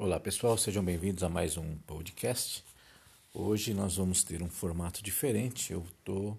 [0.00, 2.64] Olá pessoal, sejam bem-vindos a mais um podcast.
[3.34, 5.72] Hoje nós vamos ter um formato diferente.
[5.72, 6.38] Eu estou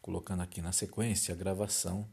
[0.00, 2.08] colocando aqui na sequência a gravação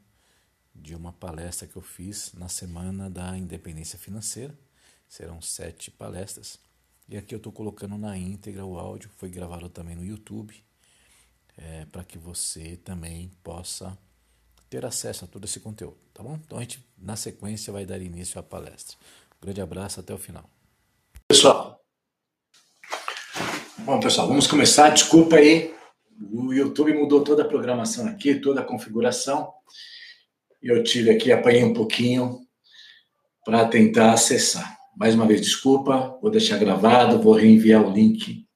[0.74, 4.58] de uma palestra que eu fiz na semana da independência financeira.
[5.08, 6.58] Serão sete palestras.
[7.08, 10.56] E aqui eu estou colocando na íntegra o áudio, foi gravado também no YouTube,
[11.56, 13.96] é, para que você também possa
[14.67, 16.34] ter acesso a todo esse conteúdo, tá bom?
[16.44, 18.98] Então a gente, na sequência, vai dar início à palestra.
[19.38, 20.50] Um grande abraço, até o final.
[21.32, 21.80] Pessoal,
[23.78, 24.90] bom pessoal, vamos começar.
[24.90, 25.76] Desculpa aí,
[26.34, 29.54] o YouTube mudou toda a programação aqui, toda a configuração.
[30.60, 32.40] Eu tive aqui, apanhei um pouquinho
[33.46, 34.76] para tentar acessar.
[34.98, 38.48] Mais uma vez, desculpa, vou deixar gravado, vou reenviar o link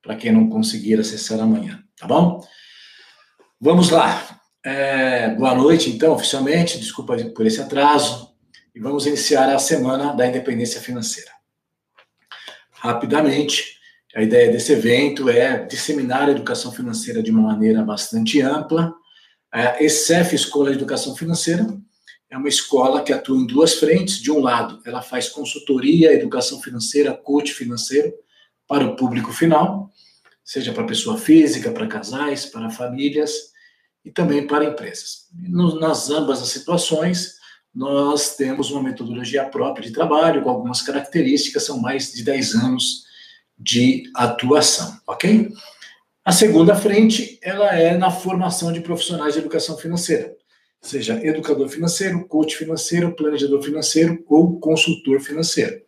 [0.00, 2.40] para quem não conseguir acessar amanhã, tá bom?
[3.60, 4.40] Vamos lá.
[4.64, 8.32] É, boa noite, então, oficialmente, desculpa por esse atraso,
[8.72, 11.41] e vamos iniciar a semana da independência financeira
[12.82, 13.78] rapidamente.
[14.14, 18.92] A ideia desse evento é disseminar a educação financeira de uma maneira bastante ampla.
[19.52, 21.64] A ECEF, Escola de Educação Financeira,
[22.28, 24.20] é uma escola que atua em duas frentes.
[24.20, 28.12] De um lado, ela faz consultoria, educação financeira, coach financeiro
[28.66, 29.90] para o público final,
[30.44, 33.52] seja para pessoa física, para casais, para famílias
[34.04, 35.28] e também para empresas.
[35.32, 37.36] nas ambas as situações,
[37.74, 43.04] nós temos uma metodologia própria de trabalho, com algumas características, são mais de 10 anos
[43.58, 45.50] de atuação, ok?
[46.24, 50.36] A segunda frente, ela é na formação de profissionais de educação financeira,
[50.80, 55.80] seja educador financeiro, coach financeiro, planejador financeiro ou consultor financeiro.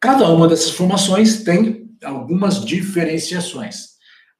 [0.00, 3.92] Cada uma dessas formações tem algumas diferenciações.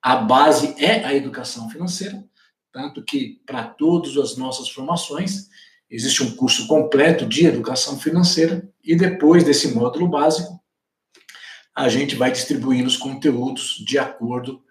[0.03, 2.25] A base é a educação financeira,
[2.72, 5.48] tanto que para todas as nossas formações
[5.93, 10.59] Existe um curso completo de educação financeira e depois desse módulo básico,
[11.75, 14.62] a gente vai distribuindo os conteúdos de acordo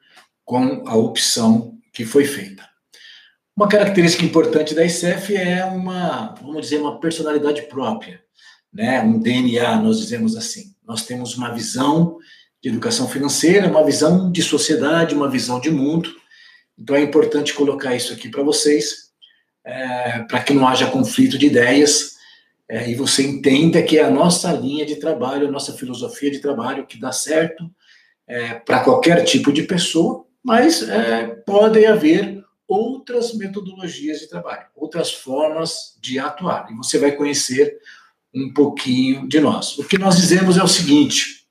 [0.43, 2.67] com a opção que foi feita.
[3.55, 8.23] Uma característica importante da ICEF é uma, vamos dizer, uma personalidade própria,
[8.73, 8.99] né?
[9.03, 10.73] Um DNA, nós dizemos assim.
[10.83, 12.17] Nós temos uma visão
[12.63, 16.11] de educação financeira, uma visão de sociedade, uma visão de mundo.
[16.75, 19.10] Então é importante colocar isso aqui para vocês
[19.63, 22.11] é, para que não haja conflito de ideias
[22.71, 26.39] é, e você entenda que é a nossa linha de trabalho, a nossa filosofia de
[26.39, 27.69] trabalho que dá certo
[28.25, 35.11] é, para qualquer tipo de pessoa, mas é, podem haver outras metodologias de trabalho, outras
[35.11, 36.71] formas de atuar.
[36.71, 37.77] E você vai conhecer
[38.33, 39.77] um pouquinho de nós.
[39.77, 41.45] O que nós dizemos é o seguinte: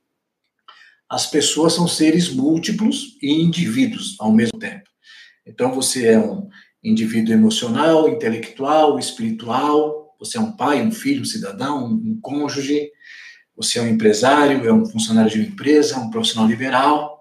[1.06, 4.88] as pessoas são seres múltiplos e indivíduos ao mesmo tempo.
[5.44, 6.48] Então você é um
[6.82, 10.14] indivíduo emocional, intelectual, espiritual.
[10.18, 12.90] Você é um pai, um filho, um cidadão, um cônjuge.
[13.56, 17.20] Você é um empresário, é um funcionário de uma empresa, um profissional liberal.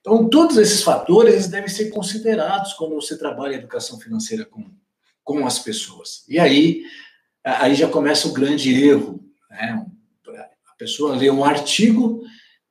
[0.00, 4.64] Então, todos esses fatores devem ser considerados quando você trabalha a educação financeira com,
[5.24, 6.24] com as pessoas.
[6.28, 6.82] E aí,
[7.44, 9.20] aí já começa o grande erro.
[9.50, 9.86] Né?
[10.66, 12.22] A pessoa lê um artigo,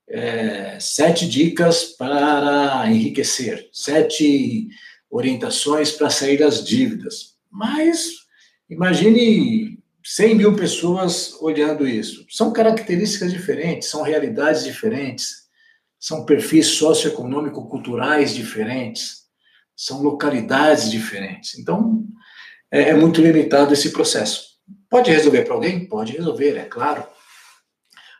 [0.08, 4.70] é, sete dicas para enriquecer, sete
[5.10, 7.36] orientações para sair das dívidas.
[7.52, 8.12] Mas
[8.70, 12.26] imagine 100 mil pessoas olhando isso.
[12.30, 15.48] São características diferentes, são realidades diferentes,
[16.00, 19.26] são perfis socioeconômico-culturais diferentes,
[19.76, 21.58] são localidades diferentes.
[21.58, 22.06] Então,
[22.72, 24.58] é, é muito limitado esse processo.
[24.90, 25.86] Pode resolver para alguém?
[25.86, 27.06] Pode resolver, é claro.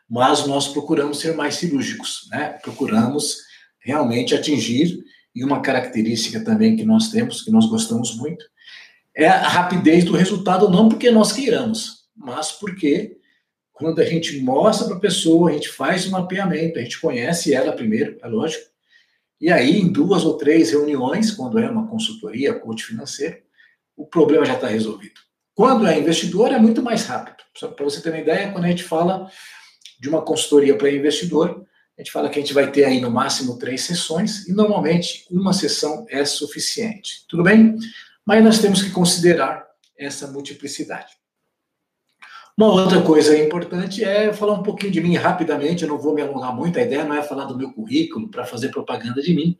[0.08, 2.58] Mas nós procuramos ser mais cirúrgicos, né?
[2.62, 3.38] Procuramos
[3.80, 4.98] realmente atingir
[5.34, 8.44] e uma característica também que nós temos, que nós gostamos muito,
[9.14, 13.16] é a rapidez do resultado, não porque nós queiramos, mas porque
[13.72, 17.54] quando a gente mostra para a pessoa, a gente faz um mapeamento, a gente conhece
[17.54, 18.64] ela primeiro, é lógico,
[19.40, 23.38] e aí em duas ou três reuniões, quando é uma consultoria, coach financeiro,
[23.96, 25.20] o problema já está resolvido.
[25.54, 27.36] Quando é investidor, é muito mais rápido.
[27.74, 29.28] Para você ter uma ideia, quando a gente fala
[29.98, 31.66] de uma consultoria para investidor,
[31.98, 35.26] a gente fala que a gente vai ter aí no máximo três sessões e normalmente
[35.28, 37.24] uma sessão é suficiente.
[37.28, 37.76] Tudo bem?
[38.24, 39.66] Mas nós temos que considerar
[39.98, 41.18] essa multiplicidade.
[42.56, 46.22] Uma outra coisa importante é falar um pouquinho de mim rapidamente, eu não vou me
[46.22, 49.58] alongar muito, a ideia não é falar do meu currículo para fazer propaganda de mim,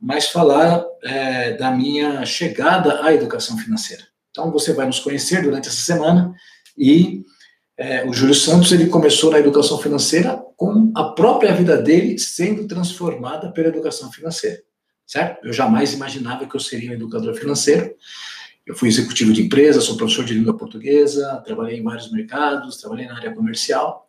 [0.00, 4.02] mas falar é, da minha chegada à educação financeira.
[4.30, 6.34] Então você vai nos conhecer durante essa semana
[6.76, 7.22] e
[7.76, 12.68] é, o Júlio Santos ele começou na educação financeira com a própria vida dele sendo
[12.68, 14.60] transformada pela educação financeira,
[15.06, 15.46] certo?
[15.46, 17.94] Eu jamais imaginava que eu seria um educador financeiro.
[18.66, 23.06] Eu fui executivo de empresa, sou professor de língua portuguesa, trabalhei em vários mercados, trabalhei
[23.06, 24.06] na área comercial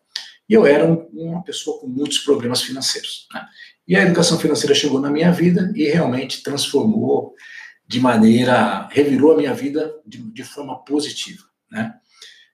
[0.49, 3.29] E eu era um, uma pessoa com muitos problemas financeiros.
[3.33, 3.45] Né?
[3.87, 7.33] E a educação financeira chegou na minha vida e realmente transformou
[7.87, 11.93] de maneira, revirou a minha vida de, de forma positiva, né?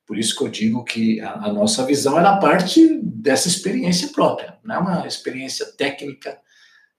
[0.08, 4.58] Por isso que eu digo que a, a, nossa visão era parte dessa experiência própria,
[4.64, 6.38] não é uma experiência técnica,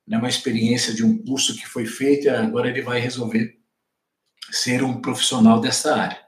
[0.06, 3.56] não é uma experiência de um curso que foi feito e agora ele vai resolver
[4.50, 6.18] ser um profissional dessa área.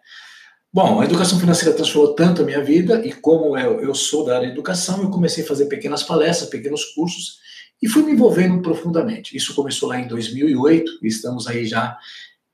[0.72, 4.36] Bom, a educação financeira transformou tanto a minha vida e como eu, eu sou da
[4.36, 7.40] área de educação, eu comecei a fazer pequenas palestras, pequenos cursos
[7.82, 9.36] e fui me envolvendo profundamente.
[9.36, 11.98] Isso começou lá em 2008 e estamos aí já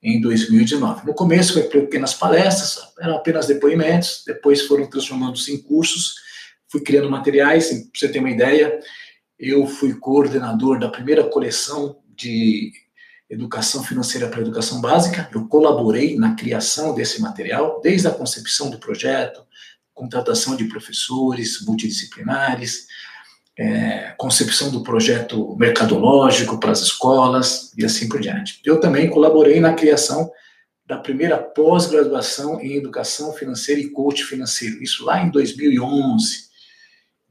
[0.03, 1.05] em 2019.
[1.05, 6.25] No começo foi pequenas palestras, eram apenas depoimentos, depois foram transformando-se em cursos,
[6.76, 8.78] fui criando materiais, para você ter uma ideia,
[9.38, 12.73] eu fui coordenador da primeira coleção de
[13.28, 18.78] educação financeira para educação básica, eu colaborei na criação desse material, desde a concepção do
[18.78, 19.43] projeto,
[19.93, 22.87] contratação de professores multidisciplinares,
[23.58, 28.61] é, concepção do projeto mercadológico para as escolas e assim por diante.
[28.64, 30.31] Eu também colaborei na criação
[30.87, 36.45] da primeira pós-graduação em educação financeira e coach financeiro, isso lá em 2011.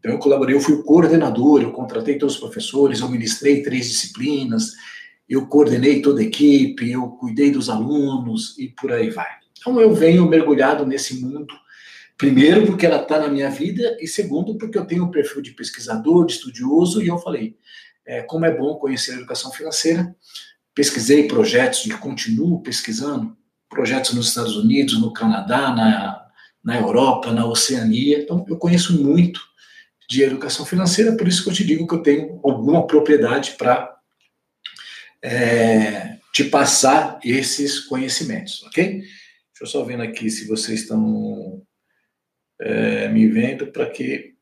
[0.05, 3.87] Então eu colaborei, eu fui o coordenador, eu contratei todos os professores, eu ministrei três
[3.87, 4.73] disciplinas,
[5.27, 9.27] eu coordenei toda a equipe, eu cuidei dos alunos e por aí vai.
[9.57, 11.55] Então eu venho mergulhado nesse mundo
[12.17, 15.51] Primeiro, porque ela está na minha vida, e segundo, porque eu tenho um perfil de
[15.51, 17.57] pesquisador, de estudioso, e eu falei,
[18.05, 20.15] é, como é bom conhecer a educação financeira.
[20.73, 23.35] Pesquisei projetos e continuo pesquisando
[23.69, 26.25] projetos nos Estados Unidos, no Canadá, na,
[26.63, 28.19] na Europa, na Oceania.
[28.19, 29.41] Então, eu conheço muito
[30.09, 33.97] de educação financeira, por isso que eu te digo que eu tenho alguma propriedade para
[35.21, 38.99] é, te passar esses conhecimentos, ok?
[38.99, 41.65] Deixa eu só vendo aqui se vocês estão
[42.59, 44.35] é, me vendo para que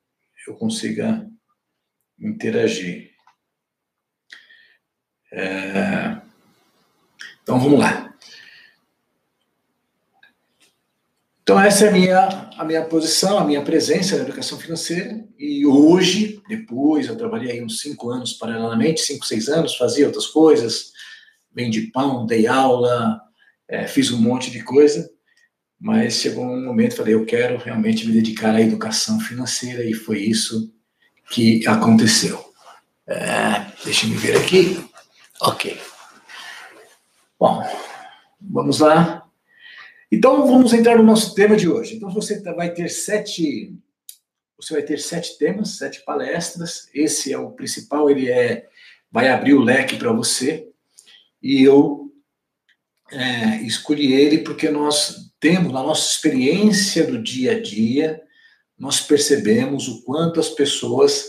[0.48, 1.26] eu consiga
[2.20, 3.12] interagir.
[5.32, 6.22] É,
[7.42, 8.13] então vamos lá.
[11.54, 15.24] Então essa é a minha, a minha posição, a minha presença na educação financeira.
[15.38, 20.26] E hoje, depois, eu trabalhei aí uns cinco anos paralelamente, cinco, seis anos, fazia outras
[20.26, 20.92] coisas,
[21.54, 23.22] vendi pão, dei aula,
[23.68, 25.08] é, fiz um monte de coisa
[25.80, 30.22] mas chegou um momento, falei, eu quero realmente me dedicar à educação financeira e foi
[30.22, 30.74] isso
[31.30, 32.42] que aconteceu.
[33.06, 34.82] É, deixa eu ver aqui.
[35.42, 35.78] Ok.
[37.38, 37.62] Bom,
[38.40, 39.23] vamos lá.
[40.14, 41.96] Então vamos entrar no nosso tema de hoje.
[41.96, 43.76] Então você tá, vai ter sete,
[44.56, 46.88] você vai ter sete temas, sete palestras.
[46.94, 48.68] Esse é o principal, ele é
[49.12, 50.68] vai abrir o leque para você.
[51.42, 52.14] E eu
[53.12, 58.22] é, escolhi ele porque nós temos, na nossa experiência do dia a dia,
[58.78, 61.26] nós percebemos o quanto as pessoas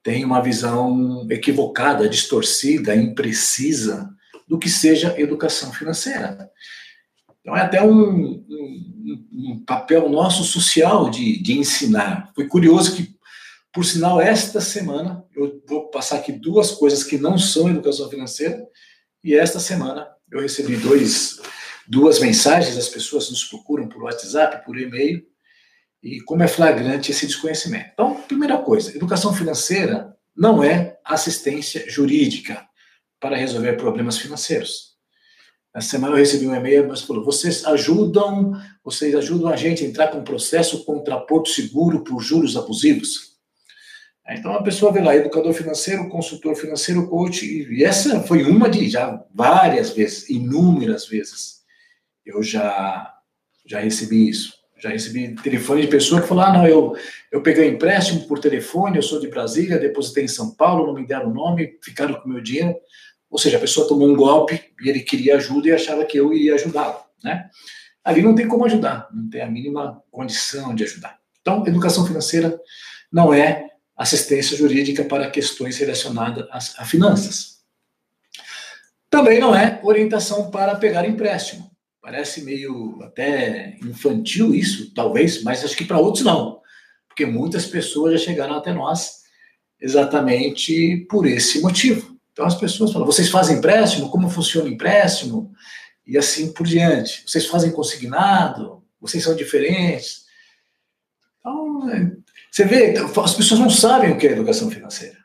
[0.00, 4.08] têm uma visão equivocada, distorcida, imprecisa
[4.46, 6.48] do que seja educação financeira.
[7.42, 12.30] Então, é até um, um, um papel nosso social de, de ensinar.
[12.34, 13.14] Foi curioso que,
[13.72, 18.64] por sinal, esta semana, eu vou passar aqui duas coisas que não são educação financeira,
[19.24, 21.40] e esta semana eu recebi dois
[21.86, 25.22] duas mensagens, as pessoas nos procuram por WhatsApp, por e-mail,
[26.02, 27.90] e como é flagrante esse desconhecimento.
[27.92, 32.66] Então, primeira coisa, educação financeira não é assistência jurídica
[33.20, 34.91] para resolver problemas financeiros.
[35.74, 38.52] Na semana eu recebi um e-mail, mas falou: vocês ajudam,
[38.84, 43.32] vocês ajudam a gente a entrar com um processo contra Porto Seguro por juros abusivos.
[44.28, 48.88] Então a pessoa vê lá, educador financeiro, consultor financeiro, coach, e essa foi uma de
[48.88, 51.62] já várias vezes, inúmeras vezes
[52.24, 53.14] eu já,
[53.66, 54.60] já recebi isso.
[54.78, 56.96] Já recebi telefone de pessoa que falou: ah, não, eu,
[57.30, 61.06] eu peguei empréstimo por telefone, eu sou de Brasília, depositei em São Paulo, não me
[61.06, 62.74] deram o nome, ficaram com o meu dinheiro.
[63.32, 66.34] Ou seja, a pessoa tomou um golpe e ele queria ajuda e achava que eu
[66.34, 67.48] iria ajudá-lo, né?
[68.04, 71.18] Ali não tem como ajudar, não tem a mínima condição de ajudar.
[71.40, 72.60] Então, educação financeira
[73.10, 77.62] não é assistência jurídica para questões relacionadas a, a finanças.
[79.08, 81.70] Também não é orientação para pegar empréstimo.
[82.02, 86.60] Parece meio até infantil isso, talvez, mas acho que para outros não.
[87.08, 89.22] Porque muitas pessoas já chegaram até nós
[89.80, 92.11] exatamente por esse motivo.
[92.32, 94.10] Então as pessoas falam: vocês fazem empréstimo?
[94.10, 95.52] Como funciona o empréstimo?
[96.06, 97.22] E assim por diante.
[97.26, 98.82] Vocês fazem consignado?
[99.00, 100.22] Vocês são diferentes?
[101.38, 102.12] Então, é,
[102.50, 105.18] você vê, as pessoas não sabem o que é educação financeira.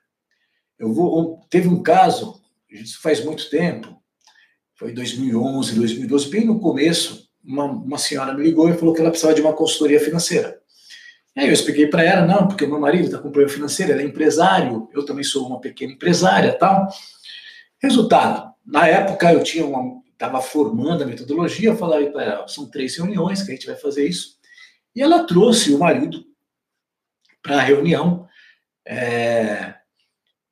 [0.80, 4.02] Eu vou, teve um caso, isso faz muito tempo,
[4.76, 9.10] foi 2011, 2012, bem no começo, uma, uma senhora me ligou e falou que ela
[9.10, 10.60] precisava de uma consultoria financeira.
[11.38, 14.06] Aí eu expliquei para ela, não, porque meu marido está com problema financeiro, ele é
[14.06, 16.88] empresário, eu também sou uma pequena empresária tal.
[17.80, 22.68] Resultado, na época eu tinha uma, estava formando a metodologia, eu falei para ela, são
[22.68, 24.38] três reuniões que a gente vai fazer isso.
[24.96, 26.26] E ela trouxe o marido
[27.44, 28.28] para a reunião,
[28.84, 29.76] é,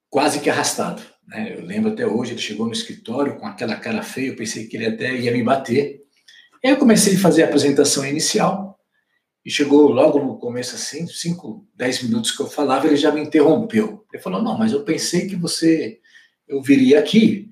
[0.07, 1.01] quase que arrastado.
[1.27, 1.55] Né?
[1.57, 4.77] Eu lembro até hoje, ele chegou no escritório com aquela cara feia, eu pensei que
[4.77, 6.03] ele até ia me bater.
[6.63, 8.74] Aí eu comecei a fazer a apresentação inicial,
[9.45, 13.21] e chegou logo no começo, assim, 5, 10 minutos que eu falava, ele já me
[13.21, 14.03] interrompeu.
[14.11, 15.99] Ele falou: Não, mas eu pensei que você,
[16.47, 17.47] eu viria aqui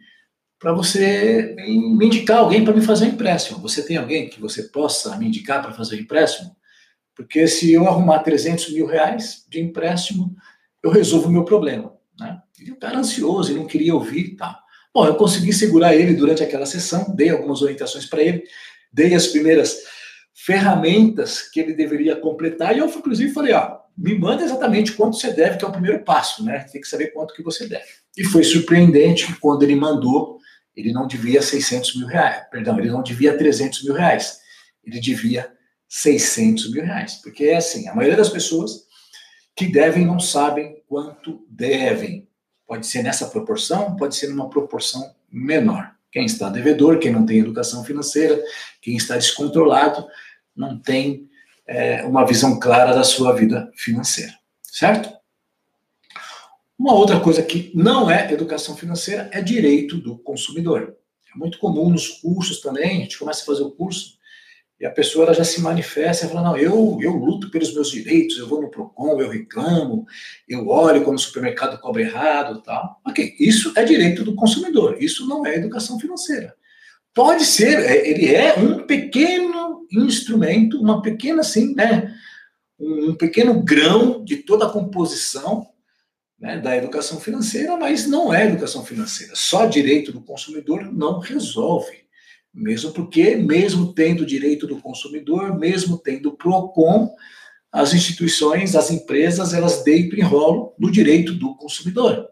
[0.57, 3.59] para você me indicar alguém para me fazer um empréstimo.
[3.59, 6.55] Você tem alguém que você possa me indicar para fazer um empréstimo?
[7.13, 10.35] Porque se eu arrumar 300 mil reais de empréstimo,
[10.81, 11.93] eu resolvo o meu problema.
[12.19, 12.41] Né?
[12.59, 14.35] E o cara ansioso e não queria ouvir.
[14.35, 14.59] Tá.
[14.91, 18.43] Bom, eu consegui segurar ele durante aquela sessão, dei algumas orientações para ele,
[18.91, 19.77] dei as primeiras
[20.33, 25.31] ferramentas que ele deveria completar, e eu, inclusive, falei, ó, me manda exatamente quanto você
[25.31, 26.65] deve, que é o primeiro passo, né?
[26.71, 27.85] Tem que saber quanto que você deve.
[28.17, 30.39] E foi surpreendente que quando ele mandou,
[30.75, 34.39] ele não devia 600 mil reais, perdão, ele não devia 300 mil reais,
[34.83, 35.51] ele devia
[35.87, 38.87] 600 mil reais, porque é assim, a maioria das pessoas
[39.55, 42.27] que devem não sabem quanto devem.
[42.65, 45.92] Pode ser nessa proporção, pode ser numa proporção menor.
[46.13, 48.39] Quem está devedor, quem não tem educação financeira,
[48.79, 50.05] quem está descontrolado,
[50.55, 51.27] não tem
[51.65, 55.11] é, uma visão clara da sua vida financeira, certo?
[56.77, 60.95] Uma outra coisa que não é educação financeira é direito do consumidor.
[61.33, 64.19] É muito comum nos cursos também, a gente começa a fazer o curso,
[64.83, 67.89] e a pessoa ela já se manifesta e fala: Não, eu, eu luto pelos meus
[67.89, 70.05] direitos, eu vou no PROCON, eu reclamo,
[70.45, 72.99] eu olho quando o supermercado cobra errado tal.
[73.07, 76.53] Ok, isso é direito do consumidor, isso não é educação financeira.
[77.13, 82.13] Pode ser, é, ele é um pequeno instrumento, uma pequena, assim, né?
[82.77, 85.65] Um pequeno grão de toda a composição
[86.37, 89.31] né, da educação financeira, mas não é educação financeira.
[89.33, 92.02] Só direito do consumidor não resolve.
[92.53, 97.15] Mesmo porque, mesmo tendo direito do consumidor, mesmo tendo PROCON,
[97.71, 102.29] as instituições, as empresas, elas deitam e enrolam no direito do consumidor.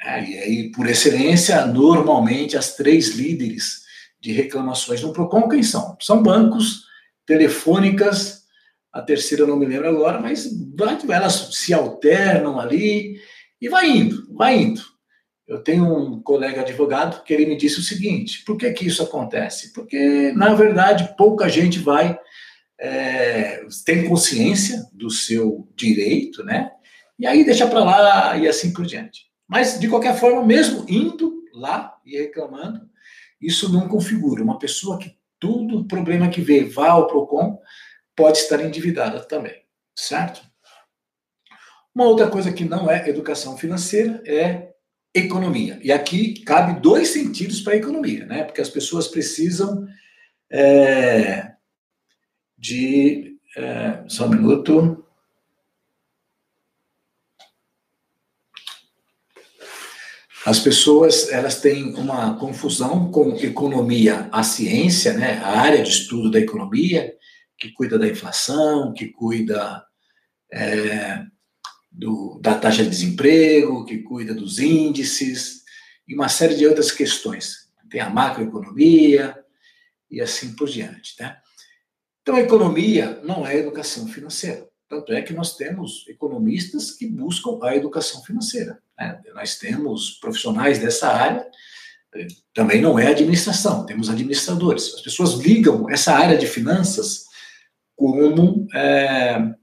[0.00, 3.84] É, e aí, por excelência, normalmente as três líderes
[4.20, 5.96] de reclamações no PROCON, quem são?
[6.00, 6.84] São bancos,
[7.26, 8.44] telefônicas,
[8.92, 10.48] a terceira eu não me lembro agora, mas
[11.10, 13.20] elas se alternam ali
[13.60, 14.80] e vai indo, vai indo.
[15.46, 19.02] Eu tenho um colega advogado que ele me disse o seguinte: por que, que isso
[19.02, 19.72] acontece?
[19.72, 22.18] Porque, na verdade, pouca gente vai,
[22.78, 26.72] é, tem consciência do seu direito, né?
[27.18, 29.26] E aí deixa para lá e assim por diante.
[29.48, 32.80] Mas, de qualquer forma, mesmo indo lá e reclamando,
[33.40, 34.42] isso não configura.
[34.42, 37.60] Uma pessoa que tudo problema que vê vá ao PROCON
[38.16, 39.62] pode estar endividada também,
[39.94, 40.42] certo?
[41.94, 44.65] Uma outra coisa que não é educação financeira é
[45.18, 45.78] economia.
[45.82, 48.44] E aqui cabe dois sentidos para a economia, né?
[48.44, 49.86] Porque as pessoas precisam
[50.50, 51.52] é,
[52.56, 53.36] de.
[53.56, 55.02] É, só um minuto.
[60.44, 65.40] As pessoas elas têm uma confusão com economia, a ciência, né?
[65.42, 67.12] A área de estudo da economia,
[67.58, 69.84] que cuida da inflação, que cuida
[70.52, 71.24] é,
[71.96, 75.62] do, da taxa de desemprego, que cuida dos índices
[76.06, 77.70] e uma série de outras questões.
[77.90, 79.36] Tem a macroeconomia
[80.10, 81.14] e assim por diante.
[81.18, 81.36] Né?
[82.20, 84.68] Então, a economia não é educação financeira.
[84.88, 88.78] Tanto é que nós temos economistas que buscam a educação financeira.
[88.98, 89.20] Né?
[89.34, 91.46] Nós temos profissionais dessa área,
[92.54, 94.94] também não é administração, temos administradores.
[94.94, 97.24] As pessoas ligam essa área de finanças
[97.94, 99.54] como é,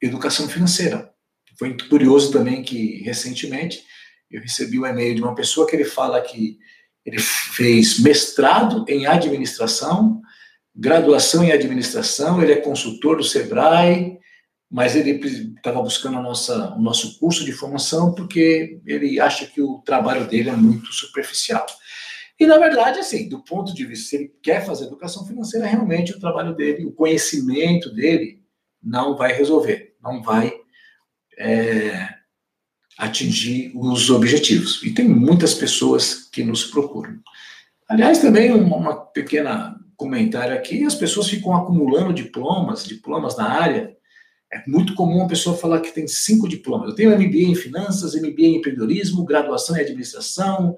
[0.00, 1.09] educação financeira.
[1.60, 3.84] Foi curioso também que, recentemente,
[4.30, 6.58] eu recebi um e-mail de uma pessoa que ele fala que
[7.04, 10.22] ele fez mestrado em administração,
[10.74, 14.18] graduação em administração, ele é consultor do Sebrae,
[14.70, 15.20] mas ele
[15.54, 20.48] estava buscando nossa, o nosso curso de formação porque ele acha que o trabalho dele
[20.48, 21.66] é muito superficial.
[22.38, 26.12] E, na verdade, assim, do ponto de vista, se ele quer fazer educação financeira, realmente
[26.12, 28.42] o trabalho dele, o conhecimento dele,
[28.82, 30.59] não vai resolver, não vai
[31.38, 32.08] é,
[32.98, 34.82] atingir os objetivos.
[34.82, 37.18] E tem muitas pessoas que nos procuram.
[37.88, 43.94] Aliás, também uma, uma pequena comentário aqui, as pessoas ficam acumulando diplomas, diplomas na área.
[44.52, 46.88] É muito comum a pessoa falar que tem cinco diplomas.
[46.88, 50.74] Eu tenho MBA em finanças, MBA em empreendedorismo, graduação em administração,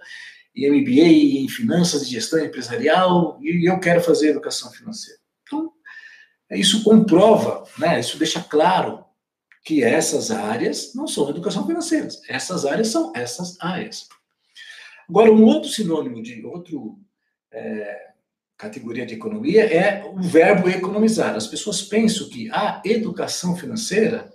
[0.54, 5.18] e MBA em finanças e gestão empresarial, e eu quero fazer educação financeira.
[5.46, 5.72] Então,
[6.50, 9.04] Isso comprova, né, isso deixa claro
[9.64, 12.08] que essas áreas não são educação financeira.
[12.28, 14.08] Essas áreas são essas áreas.
[15.08, 16.98] Agora, um outro sinônimo de outro
[17.52, 18.12] é,
[18.56, 21.34] categoria de economia é o verbo economizar.
[21.34, 24.32] As pessoas pensam que a educação financeira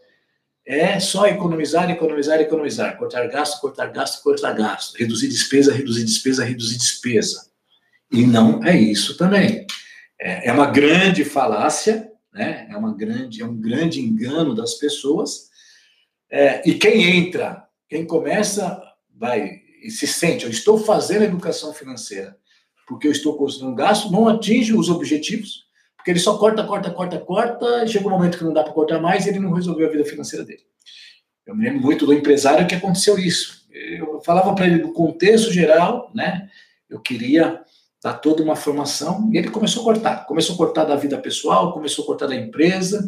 [0.65, 6.43] é só economizar, economizar, economizar, cortar gasto, cortar gasto, cortar gasto, reduzir despesa, reduzir despesa,
[6.43, 7.50] reduzir despesa.
[8.12, 9.65] E não é isso também.
[10.19, 12.67] É, é uma grande falácia, né?
[12.70, 15.50] É uma grande, é um grande engano das pessoas.
[16.29, 18.82] É, e quem entra, quem começa,
[19.15, 22.38] vai e se sente, eu estou fazendo educação financeira
[22.88, 25.65] porque eu estou considerando gasto, não atinge os objetivos,
[25.98, 28.72] porque ele só corta, corta, corta, corta, e chega um momento que não dá para
[28.72, 30.63] cortar mais e ele não resolveu a vida financeira dele.
[31.46, 33.67] Eu me lembro muito do empresário que aconteceu isso.
[33.70, 36.50] Eu falava para ele do contexto geral, né?
[36.89, 37.62] Eu queria
[38.03, 40.25] dar toda uma formação e ele começou a cortar.
[40.25, 43.07] Começou a cortar da vida pessoal, começou a cortar da empresa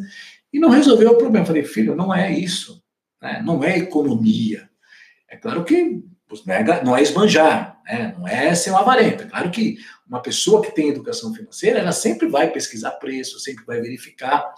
[0.52, 1.46] e não resolveu o problema.
[1.46, 2.84] Falei, filho, não é isso.
[3.22, 3.42] Né?
[3.46, 4.70] Não é economia.
[5.28, 6.04] É claro que
[6.84, 8.16] não é esbanjar, né?
[8.18, 9.26] não é ser uma avarenta.
[9.26, 9.78] Claro que
[10.08, 14.54] uma pessoa que tem educação financeira, ela sempre vai pesquisar preço, sempre vai verificar,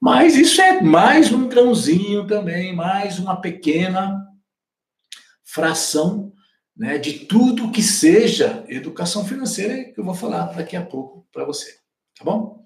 [0.00, 4.24] mas isso é mais um grãozinho também, mais uma pequena
[5.42, 6.32] fração
[6.78, 11.44] né, de tudo que seja educação financeira, que eu vou falar daqui a pouco para
[11.44, 11.72] você,
[12.16, 12.64] tá bom?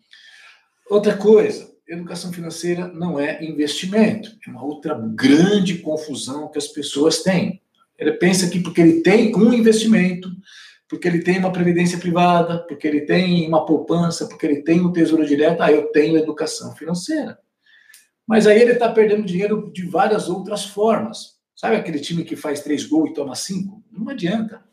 [0.90, 7.22] Outra coisa, educação financeira não é investimento, é uma outra grande confusão que as pessoas
[7.22, 7.62] têm.
[7.98, 10.28] Ele pensa que porque ele tem um investimento,
[10.88, 14.92] porque ele tem uma previdência privada, porque ele tem uma poupança, porque ele tem um
[14.92, 17.38] tesouro direto, ah, eu tenho educação financeira.
[18.26, 21.31] Mas aí ele está perdendo dinheiro de várias outras formas.
[21.62, 23.84] Sabe aquele time que faz três gols e toma cinco?
[23.88, 24.64] Não adianta.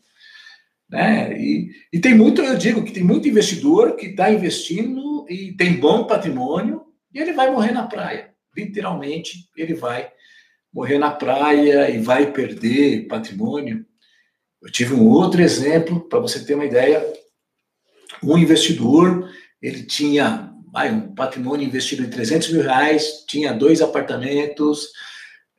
[0.88, 1.40] Né?
[1.40, 5.78] E, e tem muito, eu digo que tem muito investidor que está investindo e tem
[5.78, 6.82] bom patrimônio
[7.14, 8.34] e ele vai morrer na praia.
[8.56, 10.10] Literalmente, ele vai
[10.74, 13.86] morrer na praia e vai perder patrimônio.
[14.60, 17.00] Eu tive um outro exemplo, para você ter uma ideia.
[18.20, 19.30] Um investidor,
[19.62, 24.88] ele tinha vai, um patrimônio investido em 300 mil reais, tinha dois apartamentos,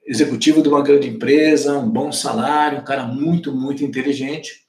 [0.05, 4.61] executivo de uma grande empresa, um bom salário, um cara muito, muito inteligente.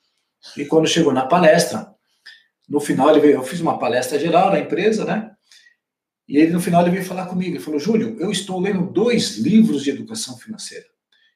[0.57, 1.93] E quando chegou na palestra,
[2.69, 5.31] no final ele veio, eu fiz uma palestra geral na empresa, né?
[6.29, 7.57] E ele, no final, ele veio falar comigo.
[7.57, 10.87] Ele falou: Júlio, eu estou lendo dois livros de educação financeira.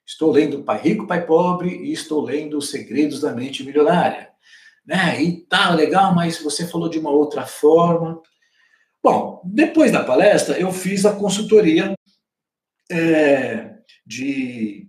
[0.06, 4.30] Estou lendo Pai Rico, Pai Pobre e estou lendo Os Segredos da Mente Milionária.
[4.86, 5.20] Né?
[5.22, 8.22] E tá legal, mas você falou de uma outra forma.
[9.02, 11.92] Bom, depois da palestra, eu fiz a consultoria
[12.90, 13.75] é,
[14.06, 14.88] de,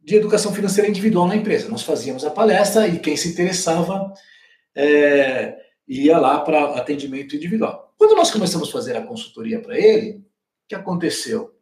[0.00, 1.68] de educação financeira individual na empresa.
[1.68, 4.12] Nós fazíamos a palestra e quem se interessava
[4.74, 7.94] é, ia lá para atendimento individual.
[7.96, 10.22] Quando nós começamos a fazer a consultoria para ele, o
[10.68, 11.54] que aconteceu?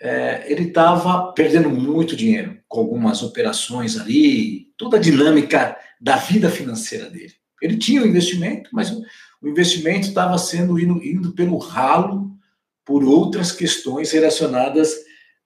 [0.00, 6.50] É, ele estava perdendo muito dinheiro com algumas operações ali, toda a dinâmica da vida
[6.50, 7.32] financeira dele.
[7.62, 9.02] Ele tinha o um investimento, mas o,
[9.44, 12.32] investimento estava sendo indo, indo pelo ralo
[12.84, 14.94] por outras questões relacionadas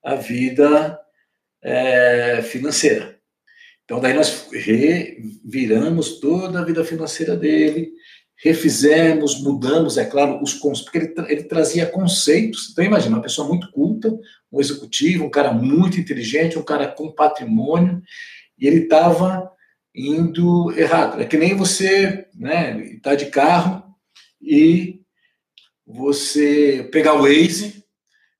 [0.07, 0.97] à vida
[1.61, 3.19] é, financeira.
[3.83, 7.91] Então, daí nós reviramos toda a vida financeira dele,
[8.37, 12.69] refizemos, mudamos, é claro, os porque ele, ele trazia conceitos.
[12.71, 14.09] Então, imagina, uma pessoa muito culta,
[14.49, 18.01] um executivo, um cara muito inteligente, um cara com patrimônio,
[18.57, 19.51] e ele estava
[19.93, 21.21] indo errado.
[21.21, 23.83] É que nem você né, está de carro
[24.41, 25.01] e
[25.85, 27.83] você pegar o Waze,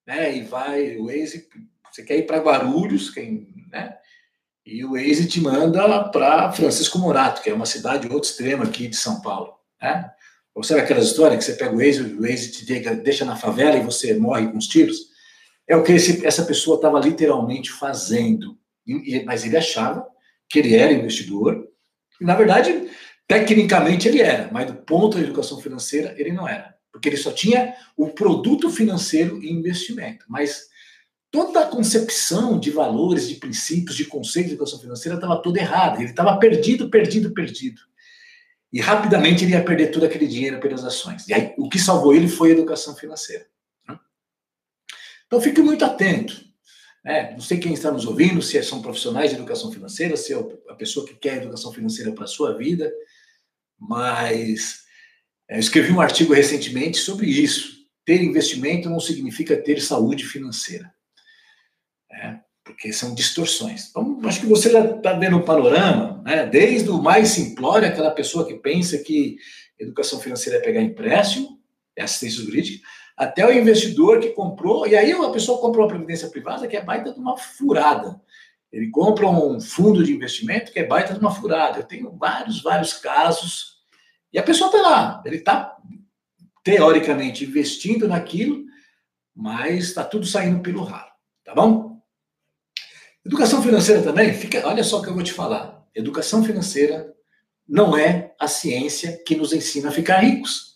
[0.07, 1.47] né, e vai, o Waze,
[1.91, 3.97] você quer ir para Guarulhos, quem, né,
[4.67, 8.89] e o Waze te manda para Francisco Morato, que é uma cidade outro extremo aqui
[8.89, 9.53] de São Paulo.
[9.81, 10.11] Né?
[10.53, 12.65] Ou sabe aquela história que você pega o Waze, o Waze te
[12.95, 14.97] deixa na favela e você morre com os tiros?
[15.65, 18.57] É o que esse, essa pessoa estava literalmente fazendo.
[18.85, 20.05] E, mas ele achava
[20.49, 21.65] que ele era investidor.
[22.19, 22.89] E, na verdade,
[23.25, 26.76] tecnicamente ele era, mas do ponto da educação financeira, ele não era.
[26.97, 30.25] Porque ele só tinha o produto financeiro e investimento.
[30.27, 30.67] Mas
[31.29, 35.99] toda a concepção de valores, de princípios, de conceitos de educação financeira estava toda errada.
[35.99, 37.79] Ele estava perdido, perdido, perdido.
[38.73, 41.27] E rapidamente ele ia perder todo aquele dinheiro pelas ações.
[41.27, 43.45] E aí, o que salvou ele foi a educação financeira.
[45.27, 46.43] Então, fique muito atento.
[47.05, 47.29] Né?
[47.33, 50.73] Não sei quem está nos ouvindo, se são profissionais de educação financeira, se é a
[50.73, 52.91] pessoa que quer educação financeira para a sua vida,
[53.77, 54.86] mas é,
[55.49, 57.77] eu escrevi um artigo recentemente sobre isso.
[58.05, 60.93] Ter investimento não significa ter saúde financeira.
[62.11, 63.89] É, porque são distorções.
[63.89, 66.45] Então, acho que você já está vendo um panorama, né?
[66.45, 69.37] desde o mais simplório, aquela pessoa que pensa que
[69.79, 71.59] educação financeira é pegar empréstimo,
[71.95, 76.29] é assistência jurídica, até o investidor que comprou, e aí a pessoa comprou uma previdência
[76.29, 78.21] privada que é baita de uma furada.
[78.71, 81.79] Ele compra um fundo de investimento que é baita de uma furada.
[81.79, 83.76] Eu tenho vários, vários casos,
[84.37, 85.75] e a pessoa está lá, ele está
[86.63, 88.65] teoricamente investindo naquilo,
[89.35, 91.09] mas está tudo saindo pelo ralo,
[91.43, 91.99] tá bom?
[93.25, 95.83] Educação financeira também, fica, olha só o que eu vou te falar.
[95.95, 97.11] Educação financeira
[97.67, 100.75] não é a ciência que nos ensina a ficar ricos.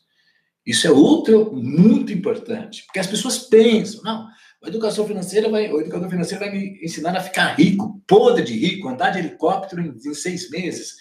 [0.66, 4.28] Isso é outro muito importante, porque as pessoas pensam, não,
[4.64, 8.58] a educação financeira vai, o educador financeiro vai me ensinar a ficar rico, podre de
[8.58, 10.96] rico, andar de helicóptero em, em seis meses,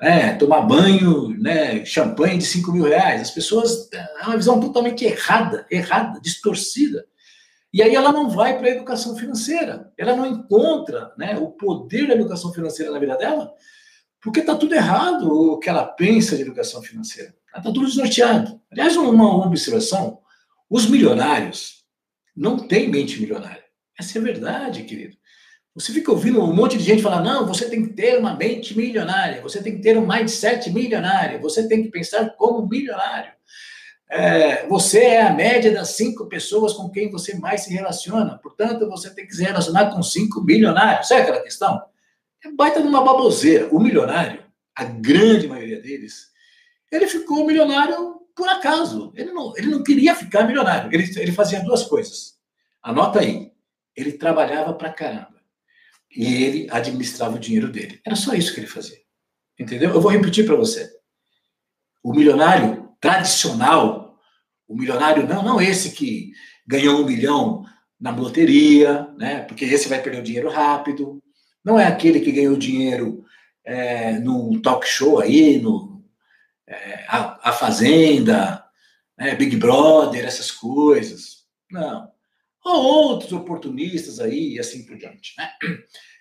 [0.00, 3.20] é, tomar banho, né, champanhe de cinco mil reais.
[3.20, 7.04] As pessoas é uma visão totalmente errada, errada, distorcida.
[7.72, 12.08] E aí ela não vai para a educação financeira, ela não encontra né, o poder
[12.08, 13.52] da educação financeira na vida dela,
[14.20, 17.34] porque está tudo errado o que ela pensa de educação financeira.
[17.46, 18.60] Está tudo desnorteado.
[18.72, 20.18] Aliás, uma observação:
[20.68, 21.84] os milionários
[22.36, 23.64] não têm mente milionária.
[23.98, 25.16] Essa é a verdade, querido.
[25.80, 28.76] Você fica ouvindo um monte de gente falar: não, você tem que ter uma mente
[28.76, 33.32] milionária, você tem que ter um mindset milionário, você tem que pensar como milionário.
[34.10, 38.88] É, você é a média das cinco pessoas com quem você mais se relaciona, portanto,
[38.88, 41.08] você tem que se relacionar com cinco milionários.
[41.08, 41.80] Sabe aquela questão?
[42.44, 43.68] É baita de uma baboseira.
[43.70, 44.42] O milionário,
[44.74, 46.26] a grande maioria deles,
[46.90, 49.12] ele ficou milionário por acaso.
[49.14, 50.92] Ele não, ele não queria ficar milionário.
[50.92, 52.34] Ele, ele fazia duas coisas.
[52.82, 53.52] Anota aí.
[53.96, 55.29] Ele trabalhava pra caramba.
[56.14, 58.00] E ele administrava o dinheiro dele.
[58.04, 58.98] Era só isso que ele fazia.
[59.58, 59.90] Entendeu?
[59.90, 60.90] Eu vou repetir para você.
[62.02, 64.18] O milionário tradicional,
[64.66, 66.32] o milionário não, não esse que
[66.66, 67.64] ganhou um milhão
[68.00, 69.42] na loteria, né?
[69.42, 71.22] Porque esse vai perder o dinheiro rápido.
[71.64, 73.24] Não é aquele que ganhou dinheiro
[73.64, 76.02] é, num talk show aí, no,
[76.66, 78.64] é, a, a, Fazenda,
[79.18, 81.44] né, Big Brother, essas coisas.
[81.70, 82.09] Não.
[82.64, 85.34] Ou outros oportunistas aí e assim por diante.
[85.38, 85.50] Né?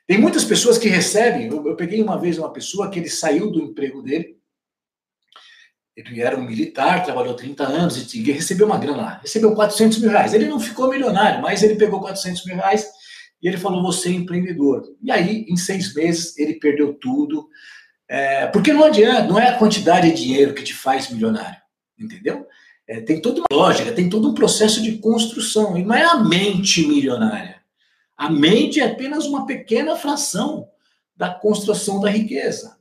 [0.08, 1.48] Tem muitas pessoas que recebem.
[1.48, 4.38] Eu, eu, peguei uma vez uma pessoa que ele saiu do emprego dele.
[5.96, 9.20] Ele era um militar, trabalhou 30 anos e recebeu uma grana lá.
[9.22, 10.34] Recebeu 400 mil reais.
[10.34, 12.88] Ele não ficou milionário, mas ele pegou 400 mil reais
[13.42, 14.84] e ele falou: Você é empreendedor.
[15.02, 17.50] E aí, em seis meses, ele perdeu tudo
[18.10, 21.62] é, porque não adianta, não é a quantidade de dinheiro que te faz milionário,
[21.98, 22.48] entendeu?
[22.90, 26.16] É, tem toda uma lógica, tem todo um processo de construção, e não é a
[26.16, 27.62] mente milionária.
[28.18, 30.68] A mente é apenas uma pequena fração
[31.16, 32.80] da construção da riqueza.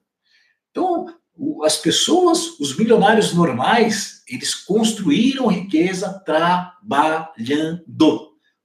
[0.71, 1.15] Então,
[1.63, 7.85] as pessoas, os milionários normais, eles construíram riqueza trabalhando.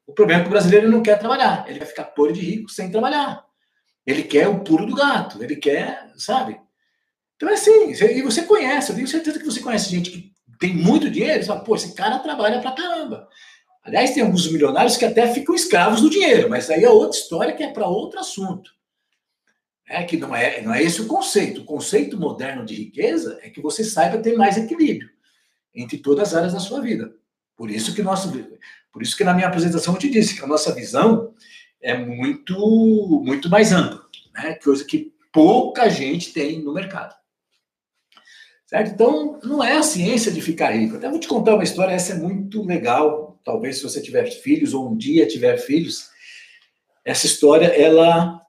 [0.08, 2.69] O problema é que o brasileiro não quer trabalhar, ele vai ficar pobre de rico
[2.69, 3.43] sem trabalhar.
[4.06, 6.58] Ele quer o puro do gato, ele quer, sabe?
[7.36, 10.33] Então é assim, e você conhece, eu tenho certeza que você conhece gente que
[10.63, 13.28] tem muito dinheiro e fala, pô, esse cara trabalha pra caramba.
[13.84, 17.54] Aliás, tem alguns milionários que até ficam escravos do dinheiro, mas aí é outra história
[17.54, 18.71] que é para outro assunto.
[19.86, 21.60] É que não é, não é esse o conceito.
[21.60, 25.10] O conceito moderno de riqueza é que você saiba ter mais equilíbrio
[25.76, 27.13] entre todas as áreas da sua vida.
[27.58, 28.32] Por isso que nosso,
[28.89, 31.34] por isso que na minha apresentação eu te disse que a nossa visão
[31.82, 34.02] é muito, muito mais ampla,
[34.34, 34.54] né?
[34.63, 37.13] Coisa que pouca gente tem no mercado.
[38.73, 38.89] Certo?
[38.91, 40.95] Então, não é a ciência de ficar rico.
[40.95, 43.39] Até vou te contar uma história, essa é muito legal.
[43.45, 46.07] Talvez se você tiver filhos ou um dia tiver filhos,
[47.05, 48.41] essa história ela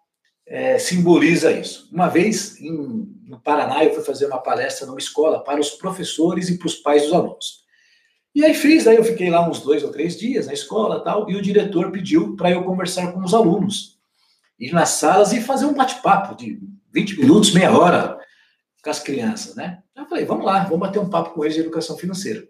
[0.46, 1.90] é, simboliza isso.
[1.92, 6.48] Uma vez em, no Paraná eu fui fazer uma palestra numa escola para os professores
[6.48, 7.62] e para os pais dos alunos.
[8.34, 11.28] E aí fiz, daí eu fiquei lá uns dois ou três dias na escola tal,
[11.28, 13.98] e o diretor pediu para eu conversar com os alunos,
[14.58, 16.58] ir nas salas e fazer um bate-papo de
[16.94, 18.23] 20 minutos, meia hora
[18.84, 19.82] com as crianças, né?
[19.96, 22.46] Eu falei, vamos lá, vamos bater um papo com eles de educação financeira.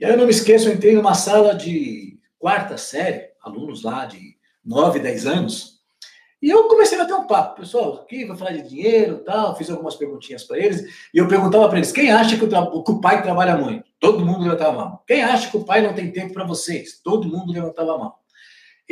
[0.00, 4.06] E aí eu não me esqueço, eu entrei numa sala de quarta série, alunos lá
[4.06, 5.82] de 9, 10 anos,
[6.40, 9.70] e eu comecei a bater um papo, pessoal, aqui vai falar de dinheiro tal, fiz
[9.70, 13.00] algumas perguntinhas para eles, e eu perguntava para eles, quem acha que o, que o,
[13.00, 13.84] pai trabalha muito?
[14.00, 15.00] Todo mundo levantava a mão.
[15.06, 17.00] Quem acha que o pai não tem tempo para vocês?
[17.00, 18.14] Todo mundo levantava a mão.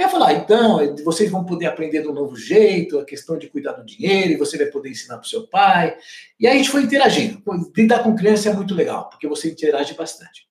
[0.00, 3.36] E eu falar, ah, então, vocês vão poder aprender de um novo jeito, a questão
[3.36, 5.94] de cuidar do dinheiro, e você vai poder ensinar para o seu pai.
[6.38, 7.42] E aí a gente foi interagindo.
[7.76, 10.48] Lidar com criança é muito legal, porque você interage bastante.